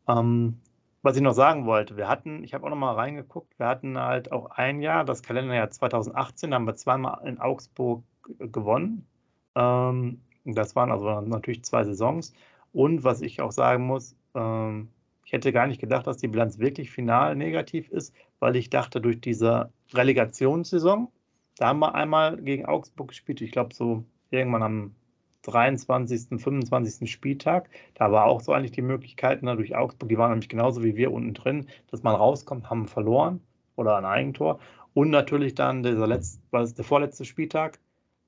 Ähm, 0.08 0.60
was 1.02 1.16
ich 1.16 1.22
noch 1.22 1.32
sagen 1.32 1.64
wollte, 1.66 1.96
wir 1.96 2.08
hatten, 2.08 2.44
ich 2.44 2.52
habe 2.52 2.66
auch 2.66 2.70
noch 2.70 2.76
mal 2.76 2.94
reingeguckt, 2.94 3.58
wir 3.58 3.66
hatten 3.66 3.98
halt 3.98 4.32
auch 4.32 4.50
ein 4.50 4.82
Jahr, 4.82 5.04
das 5.04 5.22
Kalenderjahr 5.22 5.70
2018, 5.70 6.50
da 6.50 6.56
haben 6.56 6.66
wir 6.66 6.74
zweimal 6.74 7.26
in 7.26 7.38
Augsburg 7.40 8.04
gewonnen. 8.38 9.06
Ähm, 9.54 10.20
das 10.44 10.76
waren 10.76 10.90
also 10.90 11.20
natürlich 11.20 11.64
zwei 11.64 11.84
Saisons. 11.84 12.34
Und 12.72 13.02
was 13.02 13.22
ich 13.22 13.40
auch 13.40 13.52
sagen 13.52 13.86
muss, 13.86 14.14
ähm, 14.34 14.88
ich 15.24 15.32
hätte 15.32 15.52
gar 15.52 15.66
nicht 15.66 15.80
gedacht, 15.80 16.06
dass 16.06 16.18
die 16.18 16.28
Bilanz 16.28 16.58
wirklich 16.58 16.90
final 16.90 17.36
negativ 17.36 17.88
ist, 17.90 18.14
weil 18.38 18.56
ich 18.56 18.70
dachte, 18.70 19.00
durch 19.00 19.20
diese 19.20 19.72
Relegationssaison, 19.94 21.08
da 21.56 21.68
haben 21.68 21.78
wir 21.78 21.94
einmal 21.94 22.36
gegen 22.38 22.66
Augsburg 22.66 23.08
gespielt, 23.08 23.40
ich 23.40 23.52
glaube 23.52 23.74
so 23.74 24.04
irgendwann 24.30 24.62
am 24.62 24.94
23., 25.42 26.40
25. 26.40 27.10
Spieltag. 27.10 27.70
Da 27.94 28.12
war 28.12 28.26
auch 28.26 28.40
so 28.40 28.52
eigentlich 28.52 28.72
die 28.72 28.82
Möglichkeit, 28.82 29.42
ne, 29.42 29.56
durch 29.56 29.74
Augsburg, 29.76 30.08
die 30.08 30.18
waren 30.18 30.30
nämlich 30.30 30.48
genauso 30.48 30.82
wie 30.84 30.96
wir 30.96 31.12
unten 31.12 31.34
drin, 31.34 31.66
dass 31.90 32.02
man 32.02 32.14
rauskommt, 32.14 32.70
haben 32.70 32.86
verloren 32.86 33.40
oder 33.76 33.96
ein 33.96 34.04
Eigentor. 34.04 34.60
Und 34.94 35.10
natürlich 35.10 35.54
dann 35.54 35.82
dieser 35.82 36.06
letzte, 36.06 36.40
was 36.50 36.74
der 36.74 36.84
vorletzte 36.84 37.24
Spieltag, 37.24 37.78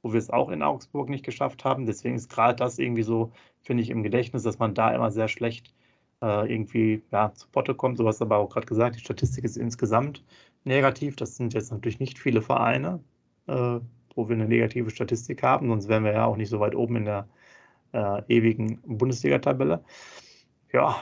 wo 0.02 0.12
wir 0.12 0.18
es 0.18 0.30
auch 0.30 0.50
in 0.50 0.62
Augsburg 0.62 1.08
nicht 1.08 1.24
geschafft 1.24 1.64
haben. 1.64 1.86
Deswegen 1.86 2.16
ist 2.16 2.28
gerade 2.28 2.56
das 2.56 2.78
irgendwie 2.78 3.02
so, 3.02 3.32
finde 3.62 3.82
ich, 3.82 3.90
im 3.90 4.02
Gedächtnis, 4.02 4.42
dass 4.42 4.58
man 4.58 4.74
da 4.74 4.94
immer 4.94 5.10
sehr 5.10 5.28
schlecht 5.28 5.74
äh, 6.22 6.52
irgendwie 6.52 7.02
ja, 7.10 7.32
zu 7.34 7.48
Potte 7.48 7.74
kommt. 7.74 7.98
So 7.98 8.06
hast 8.06 8.20
du 8.20 8.24
aber 8.24 8.38
auch 8.38 8.48
gerade 8.48 8.66
gesagt, 8.66 8.96
die 8.96 9.00
Statistik 9.00 9.44
ist 9.44 9.56
insgesamt 9.56 10.24
negativ. 10.64 11.16
Das 11.16 11.36
sind 11.36 11.54
jetzt 11.54 11.72
natürlich 11.72 12.00
nicht 12.00 12.18
viele 12.18 12.42
Vereine. 12.42 13.00
Äh, 13.46 13.80
wo 14.14 14.28
wir 14.28 14.36
eine 14.36 14.46
negative 14.46 14.90
Statistik 14.90 15.42
haben, 15.42 15.68
sonst 15.68 15.88
wären 15.88 16.04
wir 16.04 16.12
ja 16.12 16.26
auch 16.26 16.36
nicht 16.36 16.48
so 16.48 16.60
weit 16.60 16.74
oben 16.74 16.96
in 16.96 17.04
der 17.04 17.28
äh, 17.92 18.22
ewigen 18.28 18.80
Bundesliga-Tabelle. 18.82 19.84
Ja. 20.72 20.96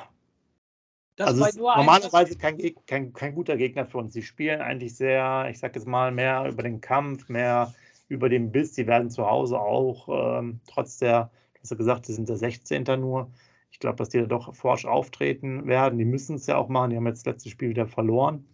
Das 1.16 1.40
also 1.40 1.58
normalerweise 1.58 2.36
kein, 2.36 2.58
kein, 2.86 3.12
kein 3.12 3.34
guter 3.34 3.56
Gegner 3.56 3.84
für 3.84 3.98
uns. 3.98 4.14
Sie 4.14 4.22
spielen 4.22 4.60
eigentlich 4.60 4.96
sehr, 4.96 5.48
ich 5.50 5.58
sage 5.58 5.78
jetzt 5.78 5.86
mal, 5.86 6.10
mehr 6.12 6.48
über 6.48 6.62
den 6.62 6.80
Kampf, 6.80 7.28
mehr 7.28 7.74
über 8.08 8.28
den 8.28 8.50
Biss. 8.50 8.74
Sie 8.74 8.86
werden 8.86 9.10
zu 9.10 9.26
Hause 9.26 9.60
auch, 9.60 10.38
ähm, 10.38 10.60
trotz 10.66 10.98
der, 10.98 11.30
du 11.54 11.60
hast 11.60 11.70
ja 11.70 11.76
gesagt, 11.76 12.06
sie 12.06 12.14
sind 12.14 12.28
der 12.28 12.36
16. 12.36 12.84
nur. 12.98 13.30
Ich 13.70 13.78
glaube, 13.78 13.96
dass 13.96 14.08
die 14.08 14.18
da 14.18 14.26
doch 14.26 14.54
forsch 14.54 14.84
auftreten 14.84 15.66
werden. 15.66 15.98
Die 15.98 16.04
müssen 16.04 16.36
es 16.36 16.46
ja 16.46 16.56
auch 16.56 16.68
machen. 16.68 16.90
Die 16.90 16.96
haben 16.96 17.06
jetzt 17.06 17.26
das 17.26 17.34
letzte 17.34 17.50
Spiel 17.50 17.68
wieder 17.68 17.86
verloren. 17.86 18.44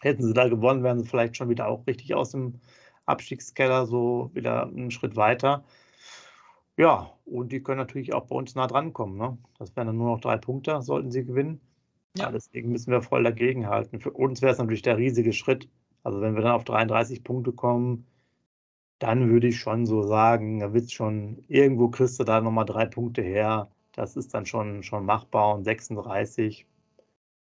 Hätten 0.00 0.22
sie 0.22 0.32
da 0.32 0.48
gewonnen, 0.48 0.82
wären 0.82 0.98
sie 0.98 1.06
vielleicht 1.06 1.36
schon 1.36 1.50
wieder 1.50 1.68
auch 1.68 1.86
richtig 1.86 2.14
aus 2.14 2.30
dem 2.30 2.60
Abstiegskeller 3.10 3.86
so 3.86 4.30
wieder 4.34 4.66
einen 4.66 4.90
Schritt 4.90 5.16
weiter. 5.16 5.64
Ja, 6.76 7.12
und 7.26 7.52
die 7.52 7.62
können 7.62 7.78
natürlich 7.78 8.14
auch 8.14 8.26
bei 8.26 8.36
uns 8.36 8.54
nah 8.54 8.66
dran 8.66 8.92
kommen. 8.92 9.18
Ne? 9.18 9.36
Das 9.58 9.76
wären 9.76 9.88
dann 9.88 9.98
nur 9.98 10.12
noch 10.12 10.20
drei 10.20 10.38
Punkte, 10.38 10.80
sollten 10.82 11.10
sie 11.10 11.24
gewinnen. 11.24 11.60
Ja. 12.16 12.24
ja 12.24 12.32
deswegen 12.32 12.72
müssen 12.72 12.90
wir 12.90 13.02
voll 13.02 13.22
dagegen 13.22 13.68
halten. 13.68 14.00
Für 14.00 14.12
uns 14.12 14.42
wäre 14.42 14.52
es 14.52 14.58
natürlich 14.58 14.82
der 14.82 14.96
riesige 14.96 15.32
Schritt, 15.32 15.68
Also 16.02 16.20
wenn 16.20 16.34
wir 16.34 16.42
dann 16.42 16.52
auf 16.52 16.64
33 16.64 17.22
Punkte 17.22 17.52
kommen, 17.52 18.06
dann 18.98 19.30
würde 19.30 19.48
ich 19.48 19.58
schon 19.58 19.86
so 19.86 20.02
sagen, 20.02 20.60
da 20.60 20.72
wird 20.72 20.92
schon, 20.92 21.44
irgendwo 21.48 21.88
kriegst 21.88 22.20
du 22.20 22.24
da 22.24 22.40
nochmal 22.40 22.66
drei 22.66 22.86
Punkte 22.86 23.22
her. 23.22 23.70
Das 23.92 24.16
ist 24.16 24.34
dann 24.34 24.46
schon, 24.46 24.82
schon 24.82 25.04
machbar 25.04 25.54
und 25.54 25.64
36, 25.64 26.66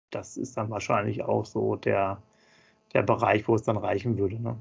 das 0.10 0.38
ist 0.38 0.58
dann 0.58 0.70
wahrscheinlich 0.70 1.24
auch 1.24 1.46
so 1.46 1.76
der, 1.76 2.22
der 2.94 3.04
Bereich, 3.04 3.48
wo 3.48 3.56
es 3.56 3.64
dann 3.64 3.78
reichen 3.78 4.18
würde. 4.18 4.42
Ne? 4.42 4.58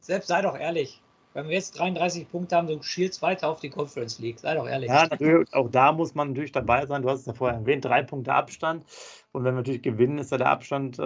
Selbst 0.00 0.28
sei 0.28 0.42
doch 0.42 0.58
ehrlich, 0.58 1.02
wenn 1.32 1.46
wir 1.46 1.54
jetzt 1.54 1.78
33 1.78 2.28
Punkte 2.28 2.56
haben, 2.56 2.66
du 2.66 2.82
schielst 2.82 3.22
weiter 3.22 3.48
auf 3.48 3.60
die 3.60 3.70
Conference 3.70 4.18
League. 4.18 4.40
Sei 4.40 4.54
doch 4.54 4.66
ehrlich. 4.66 4.88
Ja, 4.88 5.06
natürlich, 5.06 5.52
auch 5.54 5.70
da 5.70 5.92
muss 5.92 6.14
man 6.14 6.28
natürlich 6.28 6.50
dabei 6.50 6.86
sein. 6.86 7.02
Du 7.02 7.10
hast 7.10 7.20
es 7.20 7.26
ja 7.26 7.34
vorher 7.34 7.58
erwähnt, 7.58 7.84
drei 7.84 8.02
Punkte 8.02 8.34
Abstand. 8.34 8.84
Und 9.30 9.44
wenn 9.44 9.54
wir 9.54 9.58
natürlich 9.58 9.82
gewinnen, 9.82 10.18
ist 10.18 10.32
ja 10.32 10.38
der 10.38 10.48
Abstand 10.48 10.98
äh, 10.98 11.02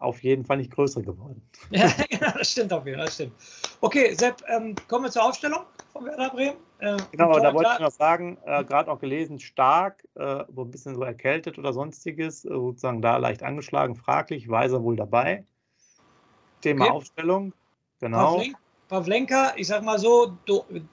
auf 0.00 0.22
jeden 0.24 0.44
Fall 0.44 0.56
nicht 0.56 0.72
größer 0.72 1.02
geworden. 1.02 1.40
Ja, 1.70 1.88
genau, 2.10 2.32
das 2.36 2.50
stimmt 2.50 2.72
auf 2.72 2.84
jeden 2.84 2.98
Fall. 2.98 3.06
Das 3.06 3.14
stimmt. 3.14 3.32
Okay, 3.80 4.14
Sepp, 4.14 4.42
ähm, 4.48 4.74
kommen 4.88 5.04
wir 5.04 5.10
zur 5.12 5.24
Aufstellung 5.24 5.60
von 5.92 6.04
Werder 6.04 6.30
Bremen. 6.30 6.56
Äh, 6.80 6.96
genau, 7.12 7.38
da 7.38 7.54
wollte 7.54 7.70
ich 7.74 7.80
noch 7.80 7.92
sagen, 7.92 8.38
äh, 8.44 8.64
gerade 8.64 8.90
auch 8.90 8.98
gelesen, 8.98 9.38
stark, 9.38 10.04
äh, 10.16 10.44
so 10.52 10.62
ein 10.62 10.70
bisschen 10.72 10.96
so 10.96 11.02
erkältet 11.02 11.58
oder 11.58 11.72
sonstiges, 11.72 12.44
äh, 12.44 12.48
sozusagen 12.48 13.00
da 13.00 13.18
leicht 13.18 13.44
angeschlagen, 13.44 13.94
fraglich, 13.94 14.48
Weiser 14.48 14.82
wohl 14.82 14.96
dabei. 14.96 15.44
Thema 16.60 16.86
okay. 16.86 16.94
Aufstellung, 16.94 17.52
genau. 18.04 18.36
Pavlenka, 18.36 18.58
Pavlenka, 18.88 19.52
ich 19.56 19.66
sag 19.66 19.82
mal 19.82 19.98
so, 19.98 20.36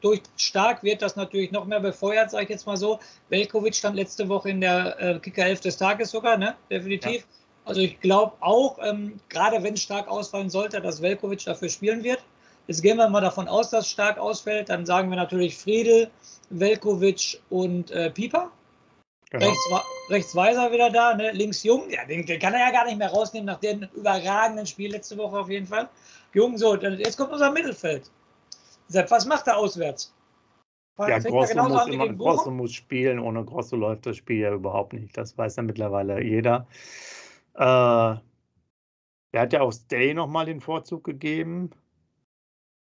durch 0.02 0.21
Stark 0.38 0.84
wird 0.84 1.02
das 1.02 1.15
natürlich 1.15 1.52
noch 1.52 1.65
mehr 1.65 1.80
befeuert, 1.80 2.32
sage 2.32 2.45
ich 2.45 2.50
jetzt 2.50 2.65
mal 2.65 2.78
so. 2.78 3.00
Velkovic 3.30 3.76
stand 3.76 3.95
letzte 3.95 4.28
Woche 4.30 4.50
in 4.50 4.62
der 4.62 5.00
äh, 5.00 5.19
Kicker 5.19 5.45
11 5.45 5.62
des 5.62 5.78
Tages 5.78 6.12
sogar, 6.12 6.38
ne? 6.38 6.56
Definitiv. 6.69 7.21
Ja. 7.21 7.28
Also 7.65 7.82
ich 7.82 8.00
glaube 8.00 8.34
auch, 8.39 8.80
ähm, 8.82 9.19
gerade 9.30 9.62
wenn 9.62 9.78
Stark 9.78 10.08
ausfallen 10.08 10.50
sollte, 10.50 10.82
dass 10.82 11.02
Velkovic 11.02 11.45
dafür 11.45 11.69
spielen 11.69 12.04
wird. 12.04 12.24
Jetzt 12.67 12.82
gehen 12.82 12.97
wir 12.97 13.10
mal 13.10 13.21
davon 13.21 13.47
aus, 13.47 13.69
dass 13.69 13.89
Stark 13.89 14.17
ausfällt. 14.17 14.69
Dann 14.69 14.86
sagen 14.86 15.10
wir 15.10 15.17
natürlich 15.17 15.58
Friedel, 15.58 16.10
Velkovic 16.50 17.41
und 17.50 17.91
äh, 17.91 18.10
Pieper. 18.10 18.52
Genau. 19.32 19.47
Rechts, 19.47 19.69
rechts 20.10 20.36
Weiser 20.36 20.71
wieder 20.71 20.89
da, 20.89 21.13
ne? 21.15 21.32
links 21.32 21.63
Jung. 21.63 21.89
Ja, 21.89 22.06
den, 22.06 22.26
den, 22.26 22.39
kann 22.39 22.54
er 22.54 22.60
ja 22.60 22.71
gar 22.71 22.86
nicht 22.86 22.97
mehr 22.97 23.10
rausnehmen 23.10 23.45
nach 23.45 23.60
dem 23.60 23.88
überragenden 23.95 24.65
Spiel 24.65 24.91
letzte 24.91 25.17
Woche 25.17 25.39
auf 25.39 25.50
jeden 25.50 25.67
Fall. 25.67 25.88
Jung, 26.34 26.58
so, 26.58 26.76
jetzt 26.76 27.17
kommt 27.17 27.32
unser 27.32 27.52
Mittelfeld. 27.52 28.10
Sepp, 28.88 29.12
was 29.12 29.26
macht 29.26 29.48
er 29.48 29.58
auswärts? 29.58 30.13
Ja, 30.98 31.20
Grosso, 31.20 31.56
muss, 31.63 31.88
immer, 31.88 32.13
Grosso 32.13 32.52
muss 32.52 32.74
spielen. 32.74 33.20
Ohne 33.20 33.44
Grosso 33.44 33.76
läuft 33.76 34.06
das 34.06 34.17
Spiel 34.17 34.39
ja 34.39 34.54
überhaupt 34.54 34.94
nicht. 34.94 35.17
Das 35.17 35.38
weiß 35.38 35.56
ja 35.56 35.63
mittlerweile 35.63 36.22
jeder. 36.22 36.67
Äh, 37.56 38.15
er 39.34 39.41
hat 39.41 39.54
ja 39.54 39.62
auch 39.62 39.72
Stay 39.72 40.13
nochmal 40.13 40.46
den 40.46 40.62
Vorzug 40.62 41.04
gegeben. 41.04 41.72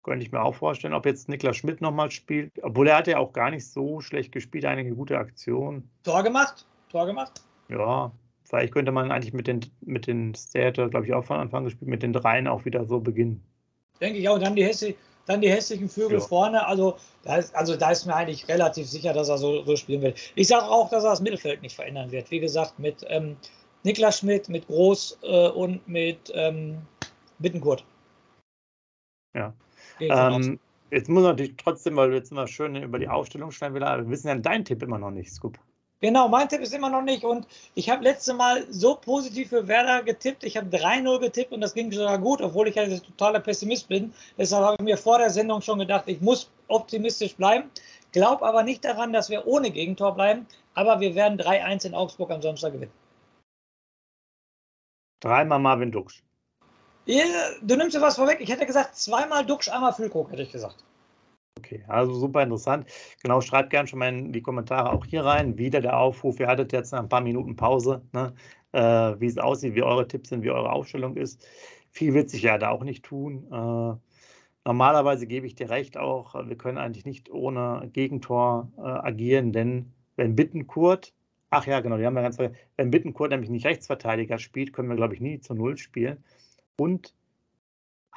Könnte 0.02 0.24
ich 0.24 0.32
mir 0.32 0.42
auch 0.42 0.54
vorstellen, 0.54 0.92
ob 0.92 1.06
jetzt 1.06 1.28
Niklas 1.28 1.56
Schmidt 1.56 1.80
nochmal 1.80 2.10
spielt. 2.10 2.52
Obwohl 2.62 2.88
er 2.88 2.98
hat 2.98 3.06
ja 3.06 3.18
auch 3.18 3.32
gar 3.32 3.50
nicht 3.50 3.66
so 3.66 4.00
schlecht 4.00 4.32
gespielt, 4.32 4.66
einige 4.66 4.94
gute 4.94 5.18
Aktionen. 5.18 5.90
Tor 6.02 6.22
gemacht? 6.22 6.66
Tor 6.90 7.06
gemacht? 7.06 7.42
Ja, 7.68 8.12
Vielleicht 8.54 8.72
könnte 8.72 8.92
man 8.92 9.10
eigentlich 9.10 9.32
mit 9.32 9.48
den, 9.48 9.60
mit 9.80 10.06
den 10.06 10.32
Theater, 10.32 10.88
glaube 10.88 11.06
ich, 11.06 11.12
auch 11.12 11.24
von 11.24 11.38
Anfang 11.38 11.64
gespielt, 11.64 11.90
mit 11.90 12.04
den 12.04 12.12
dreien 12.12 12.46
auch 12.46 12.64
wieder 12.64 12.84
so 12.84 13.00
beginnen. 13.00 13.42
Denke 14.00 14.20
ich 14.20 14.28
auch. 14.28 14.36
Und 14.36 14.44
dann 14.44 14.54
die, 14.54 14.64
Hässi, 14.64 14.96
dann 15.26 15.40
die 15.40 15.50
hässlichen 15.50 15.88
Vögel 15.88 16.20
ja. 16.20 16.24
vorne. 16.24 16.64
Also 16.64 16.96
da, 17.24 17.38
ist, 17.38 17.52
also 17.56 17.74
da 17.74 17.90
ist 17.90 18.06
mir 18.06 18.14
eigentlich 18.14 18.46
relativ 18.48 18.86
sicher, 18.86 19.12
dass 19.12 19.28
er 19.28 19.38
so, 19.38 19.64
so 19.64 19.74
spielen 19.74 20.02
wird. 20.02 20.20
Ich 20.36 20.46
sage 20.46 20.66
auch, 20.66 20.88
dass 20.88 21.02
er 21.02 21.10
das 21.10 21.20
Mittelfeld 21.20 21.62
nicht 21.62 21.74
verändern 21.74 22.12
wird. 22.12 22.30
Wie 22.30 22.38
gesagt, 22.38 22.78
mit 22.78 23.04
ähm, 23.08 23.36
Niklas 23.82 24.20
Schmidt, 24.20 24.48
mit 24.48 24.68
Groß 24.68 25.18
äh, 25.24 25.48
und 25.48 25.88
mit 25.88 26.32
ähm, 26.32 26.78
Bittenkurt. 27.40 27.84
Ja. 29.34 29.52
Ähm, 29.98 30.60
jetzt 30.92 31.08
muss 31.08 31.24
man 31.24 31.32
natürlich 31.32 31.56
trotzdem, 31.56 31.96
weil 31.96 32.10
wir 32.10 32.18
jetzt 32.18 32.30
immer 32.30 32.46
schön 32.46 32.76
über 32.76 33.00
die 33.00 33.08
Aufstellung 33.08 33.50
schreiben, 33.50 33.74
wir 33.74 34.08
wissen 34.08 34.28
ja 34.28 34.36
deinen 34.36 34.64
Tipp 34.64 34.80
immer 34.80 34.98
noch 34.98 35.10
nicht, 35.10 35.32
Scoop. 35.32 35.58
Genau, 36.00 36.28
mein 36.28 36.48
Tipp 36.48 36.60
ist 36.60 36.74
immer 36.74 36.90
noch 36.90 37.00
nicht. 37.02 37.24
Und 37.24 37.46
ich 37.74 37.88
habe 37.88 38.04
letzte 38.04 38.34
Mal 38.34 38.66
so 38.70 38.94
positiv 38.94 39.48
für 39.48 39.66
Werder 39.68 40.02
getippt. 40.02 40.44
Ich 40.44 40.56
habe 40.56 40.68
3-0 40.68 41.18
getippt 41.18 41.52
und 41.52 41.62
das 41.62 41.72
ging 41.72 41.90
sogar 41.90 42.18
gut, 42.18 42.42
obwohl 42.42 42.68
ich 42.68 42.76
halt 42.76 43.02
totaler 43.04 43.40
Pessimist 43.40 43.88
bin. 43.88 44.12
Deshalb 44.36 44.64
habe 44.64 44.76
ich 44.78 44.84
mir 44.84 44.98
vor 44.98 45.18
der 45.18 45.30
Sendung 45.30 45.62
schon 45.62 45.78
gedacht, 45.78 46.04
ich 46.06 46.20
muss 46.20 46.50
optimistisch 46.68 47.36
bleiben. 47.36 47.70
Glaub 48.12 48.42
aber 48.42 48.62
nicht 48.62 48.84
daran, 48.84 49.14
dass 49.14 49.30
wir 49.30 49.46
ohne 49.46 49.70
Gegentor 49.70 50.14
bleiben. 50.14 50.46
Aber 50.74 51.00
wir 51.00 51.14
werden 51.14 51.38
3-1 51.38 51.86
in 51.86 51.94
Augsburg 51.94 52.30
am 52.30 52.42
Samstag 52.42 52.74
gewinnen. 52.74 52.92
Dreimal 55.20 55.58
Marvin 55.58 55.90
Duksch. 55.90 56.22
Du 57.06 57.76
nimmst 57.76 57.96
dir 57.96 58.00
was 58.02 58.16
vorweg. 58.16 58.40
Ich 58.40 58.50
hätte 58.50 58.66
gesagt, 58.66 58.96
zweimal 58.96 59.46
Duksch, 59.46 59.68
einmal 59.70 59.94
Füllkrug, 59.94 60.30
hätte 60.30 60.42
ich 60.42 60.52
gesagt. 60.52 60.84
Okay, 61.56 61.84
also 61.86 62.14
super 62.14 62.42
interessant. 62.42 62.86
Genau, 63.22 63.40
schreibt 63.40 63.70
gerne 63.70 63.86
schon 63.86 64.00
mal 64.00 64.08
in 64.08 64.32
die 64.32 64.42
Kommentare 64.42 64.92
auch 64.92 65.04
hier 65.04 65.24
rein. 65.24 65.56
Wieder 65.56 65.80
der 65.80 65.98
Aufruf. 65.98 66.40
Ihr 66.40 66.48
hattet 66.48 66.72
jetzt 66.72 66.92
ein 66.92 67.08
paar 67.08 67.20
Minuten 67.20 67.56
Pause, 67.56 68.02
ne? 68.12 68.34
äh, 68.72 68.80
wie 69.20 69.26
es 69.26 69.38
aussieht, 69.38 69.74
wie 69.74 69.82
eure 69.82 70.08
Tipps 70.08 70.30
sind, 70.30 70.42
wie 70.42 70.50
eure 70.50 70.72
Aufstellung 70.72 71.16
ist. 71.16 71.46
Viel 71.90 72.12
wird 72.12 72.28
sich 72.28 72.42
ja 72.42 72.58
da 72.58 72.70
auch 72.70 72.82
nicht 72.82 73.04
tun. 73.04 73.46
Äh, 73.52 73.96
normalerweise 74.64 75.26
gebe 75.26 75.46
ich 75.46 75.54
dir 75.54 75.70
recht 75.70 75.96
auch, 75.96 76.34
wir 76.34 76.56
können 76.56 76.78
eigentlich 76.78 77.04
nicht 77.06 77.30
ohne 77.30 77.88
Gegentor 77.92 78.72
äh, 78.76 78.82
agieren, 78.82 79.52
denn 79.52 79.92
wenn 80.16 80.34
Bittenkurt, 80.34 81.14
ach 81.50 81.66
ja, 81.66 81.80
genau, 81.80 81.96
die 81.98 82.06
haben 82.06 82.14
wir 82.14 82.22
ganz 82.22 82.38
wenn 82.38 82.90
Bittenkurt 82.90 83.30
nämlich 83.30 83.50
nicht 83.50 83.66
Rechtsverteidiger 83.66 84.38
spielt, 84.38 84.72
können 84.72 84.88
wir, 84.88 84.96
glaube 84.96 85.14
ich, 85.14 85.20
nie 85.20 85.40
zu 85.40 85.54
Null 85.54 85.76
spielen. 85.76 86.24
Und 86.76 87.14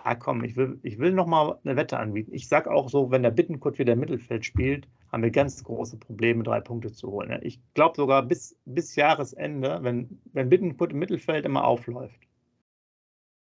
ah 0.03 0.15
komm, 0.15 0.43
ich 0.43 0.55
will, 0.55 0.79
ich 0.83 0.99
will 0.99 1.11
nochmal 1.11 1.57
eine 1.63 1.75
Wette 1.75 1.97
anbieten. 1.99 2.33
Ich 2.33 2.47
sage 2.47 2.71
auch 2.71 2.89
so, 2.89 3.11
wenn 3.11 3.23
der 3.23 3.31
Bittenkurt 3.31 3.79
wieder 3.79 3.93
im 3.93 3.99
Mittelfeld 3.99 4.45
spielt, 4.45 4.87
haben 5.11 5.23
wir 5.23 5.31
ganz 5.31 5.63
große 5.63 5.97
Probleme, 5.97 6.43
drei 6.43 6.61
Punkte 6.61 6.91
zu 6.91 7.09
holen. 7.11 7.39
Ich 7.41 7.59
glaube 7.73 7.95
sogar 7.95 8.23
bis, 8.23 8.57
bis 8.65 8.95
Jahresende, 8.95 9.79
wenn, 9.81 10.19
wenn 10.33 10.49
Bittenkurt 10.49 10.91
im 10.91 10.99
Mittelfeld 10.99 11.45
immer 11.45 11.65
aufläuft, 11.65 12.19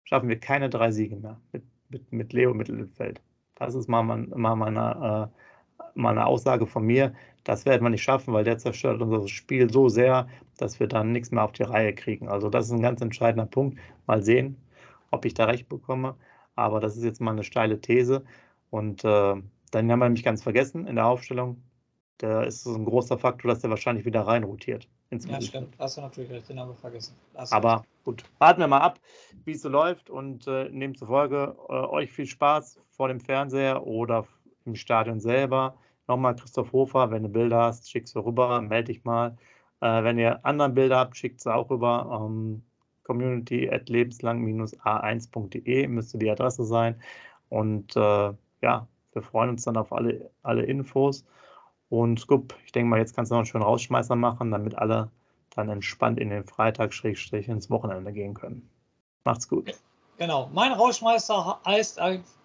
schaffen 0.04 0.28
wir 0.28 0.38
keine 0.38 0.70
drei 0.70 0.90
Siege 0.90 1.16
mehr 1.16 1.40
mit, 1.52 1.64
mit, 1.88 2.12
mit 2.12 2.32
Leo 2.32 2.54
Mittelfeld. 2.54 3.20
Das 3.54 3.74
ist 3.74 3.88
mal, 3.88 4.02
mein, 4.02 4.30
mal 4.34 4.56
meine, 4.56 5.30
äh, 5.78 5.82
meine 5.94 6.26
Aussage 6.26 6.66
von 6.66 6.84
mir. 6.84 7.14
Das 7.44 7.64
werden 7.64 7.82
wir 7.82 7.90
nicht 7.90 8.02
schaffen, 8.02 8.34
weil 8.34 8.44
der 8.44 8.58
zerstört 8.58 9.00
unser 9.00 9.26
Spiel 9.28 9.70
so 9.70 9.88
sehr, 9.88 10.28
dass 10.58 10.80
wir 10.80 10.88
dann 10.88 11.12
nichts 11.12 11.30
mehr 11.30 11.44
auf 11.44 11.52
die 11.52 11.62
Reihe 11.62 11.94
kriegen. 11.94 12.28
Also 12.28 12.50
das 12.50 12.66
ist 12.66 12.72
ein 12.72 12.82
ganz 12.82 13.00
entscheidender 13.00 13.46
Punkt. 13.46 13.78
Mal 14.06 14.22
sehen, 14.22 14.56
ob 15.10 15.24
ich 15.24 15.34
da 15.34 15.44
recht 15.44 15.68
bekomme 15.68 16.16
aber 16.60 16.80
das 16.80 16.96
ist 16.96 17.04
jetzt 17.04 17.20
mal 17.20 17.32
eine 17.32 17.44
steile 17.44 17.80
These. 17.80 18.24
Und 18.70 19.04
äh, 19.04 19.34
dann 19.70 19.90
haben 19.90 19.98
wir 19.98 20.04
nämlich 20.04 20.24
ganz 20.24 20.42
vergessen 20.42 20.86
in 20.86 20.96
der 20.96 21.06
Aufstellung, 21.06 21.62
da 22.18 22.42
ist 22.42 22.66
es 22.66 22.74
ein 22.74 22.84
großer 22.84 23.18
Faktor, 23.18 23.50
dass 23.50 23.60
der 23.60 23.70
wahrscheinlich 23.70 24.04
wieder 24.04 24.20
rein 24.22 24.44
rotiert. 24.44 24.86
Ja, 25.10 25.40
stimmt. 25.40 25.74
Hast 25.78 25.96
du 25.96 26.02
natürlich 26.02 26.30
recht, 26.30 26.48
den 26.48 26.60
haben 26.60 26.68
wir 26.68 26.76
vergessen. 26.76 27.16
Aber 27.34 27.84
gut, 28.04 28.22
warten 28.38 28.60
wir 28.60 28.68
mal 28.68 28.78
ab, 28.78 29.00
wie 29.44 29.52
es 29.52 29.62
so 29.62 29.68
läuft 29.68 30.10
und 30.10 30.46
äh, 30.46 30.68
nehmen 30.68 30.94
zufolge 30.94 31.56
äh, 31.68 31.72
euch 31.72 32.12
viel 32.12 32.26
Spaß 32.26 32.78
vor 32.90 33.08
dem 33.08 33.20
Fernseher 33.20 33.86
oder 33.86 34.26
im 34.66 34.76
Stadion 34.76 35.18
selber. 35.18 35.76
Nochmal 36.06 36.36
Christoph 36.36 36.72
Hofer, 36.72 37.10
wenn 37.10 37.22
du 37.24 37.28
Bilder 37.28 37.62
hast, 37.62 37.90
schickst 37.90 38.14
du 38.14 38.20
rüber, 38.20 38.60
melde 38.60 38.92
dich 38.92 39.04
mal. 39.04 39.36
Äh, 39.80 40.04
wenn 40.04 40.18
ihr 40.18 40.44
andere 40.44 40.68
Bilder 40.68 40.98
habt, 40.98 41.16
schickt 41.16 41.40
sie 41.40 41.52
auch 41.52 41.70
rüber. 41.70 42.26
Ähm, 42.28 42.62
community 43.10 43.68
at 43.68 43.88
lebenslang-a1.de 43.88 45.88
müsste 45.88 46.18
die 46.18 46.30
Adresse 46.30 46.64
sein. 46.64 46.94
Und 47.48 47.96
äh, 47.96 48.32
ja, 48.62 48.86
wir 49.12 49.22
freuen 49.22 49.50
uns 49.50 49.64
dann 49.64 49.76
auf 49.76 49.92
alle, 49.92 50.30
alle 50.44 50.62
Infos. 50.62 51.24
Und 51.88 52.20
Scoop, 52.20 52.54
ich 52.64 52.70
denke 52.70 52.88
mal, 52.88 53.00
jetzt 53.00 53.16
kannst 53.16 53.32
du 53.32 53.34
noch 53.34 53.40
einen 53.40 53.46
schönen 53.46 53.64
Rausschmeißer 53.64 54.14
machen, 54.14 54.52
damit 54.52 54.78
alle 54.78 55.10
dann 55.56 55.68
entspannt 55.68 56.20
in 56.20 56.30
den 56.30 56.44
Freitag 56.44 56.94
Schrägstrich 56.94 57.48
ins 57.48 57.68
Wochenende 57.68 58.12
gehen 58.12 58.34
können. 58.34 58.70
Macht's 59.24 59.48
gut. 59.48 59.74
Genau. 60.16 60.48
Mein 60.52 60.70
Rausschmeißer 60.70 61.58
heißt 61.66 62.00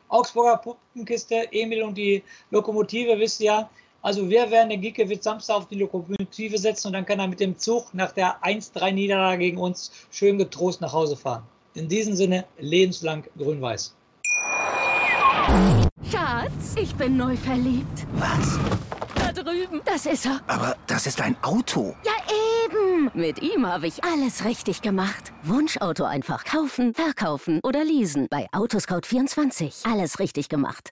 Augsburger 0.08 0.58
Puppenkiste, 0.58 1.48
Emil 1.52 1.84
und 1.84 1.96
die 1.96 2.24
Lokomotive, 2.50 3.20
wisst 3.20 3.40
ihr 3.40 3.46
ja. 3.46 3.70
Also 4.06 4.30
wir 4.30 4.52
werden 4.52 4.70
den 4.70 4.82
Giekewitz 4.82 5.24
Samstag 5.24 5.56
auf 5.56 5.68
die 5.68 5.80
Lokomotive 5.80 6.60
setzen 6.60 6.90
und 6.90 6.94
dann 6.94 7.08
kann 7.08 7.18
er 7.18 7.28
mit 7.28 7.40
dem 7.40 7.58
Zug 7.58 7.92
nach 7.92 8.12
der 8.12 8.36
1-3-Niederlage 8.44 9.40
gegen 9.40 9.58
uns 9.58 9.92
schön 10.12 10.38
getrost 10.38 10.80
nach 10.80 10.94
Hause 10.94 11.18
fahren. 11.18 11.42
In 11.74 11.88
diesem 11.88 12.16
Sinne, 12.16 12.46
lebenslang 12.60 13.24
grün-weiß. 13.36 13.96
Schatz, 16.12 16.76
ich 16.80 16.94
bin 16.94 17.18
neu 17.18 17.36
verliebt. 17.36 18.06
Was? 18.14 18.60
Da 19.16 19.32
drüben. 19.32 19.82
Das 19.86 20.06
ist 20.06 20.28
er. 20.28 20.40
Aber 20.46 20.78
das 20.86 21.08
ist 21.08 21.20
ein 21.20 21.36
Auto. 21.42 21.96
Ja, 22.06 22.12
eben. 22.64 23.10
Mit 23.16 23.42
ihm 23.42 23.66
habe 23.66 23.88
ich 23.88 24.04
alles 24.04 24.46
richtig 24.46 24.84
gemacht. 24.84 25.34
Wunschauto 25.42 26.04
einfach 26.04 26.46
kaufen, 26.46 26.94
verkaufen 26.94 27.60
oder 27.64 27.84
leasen. 27.84 28.28
Bei 28.30 28.46
Autoscout24. 28.52 29.92
Alles 29.92 30.20
richtig 30.20 30.48
gemacht. 30.48 30.92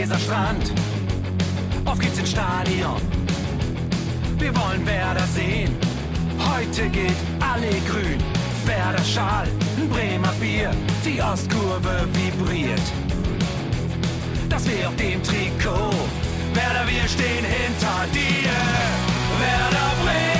Weserstrand. 0.00 0.72
Auf 1.84 1.98
geht's 1.98 2.18
ins 2.18 2.30
Stadion. 2.30 3.02
Wir 4.38 4.56
wollen 4.56 4.86
Werder 4.86 5.26
sehen. 5.26 5.76
Heute 6.38 6.88
geht 6.88 7.18
alle 7.40 7.68
grün. 7.86 8.18
Werder 8.64 9.04
Schal, 9.04 9.46
ein 9.76 9.88
Bremer 9.90 10.32
Bier. 10.40 10.70
Die 11.04 11.20
Ostkurve 11.20 12.08
vibriert. 12.14 12.80
Das 14.48 14.66
wir 14.66 14.88
auf 14.88 14.96
dem 14.96 15.22
Trikot. 15.22 15.92
Werder, 16.54 16.86
wir 16.86 17.06
stehen 17.06 17.44
hinter 17.44 18.06
dir. 18.14 18.56
Werder 19.38 19.90
Bremen. 20.02 20.39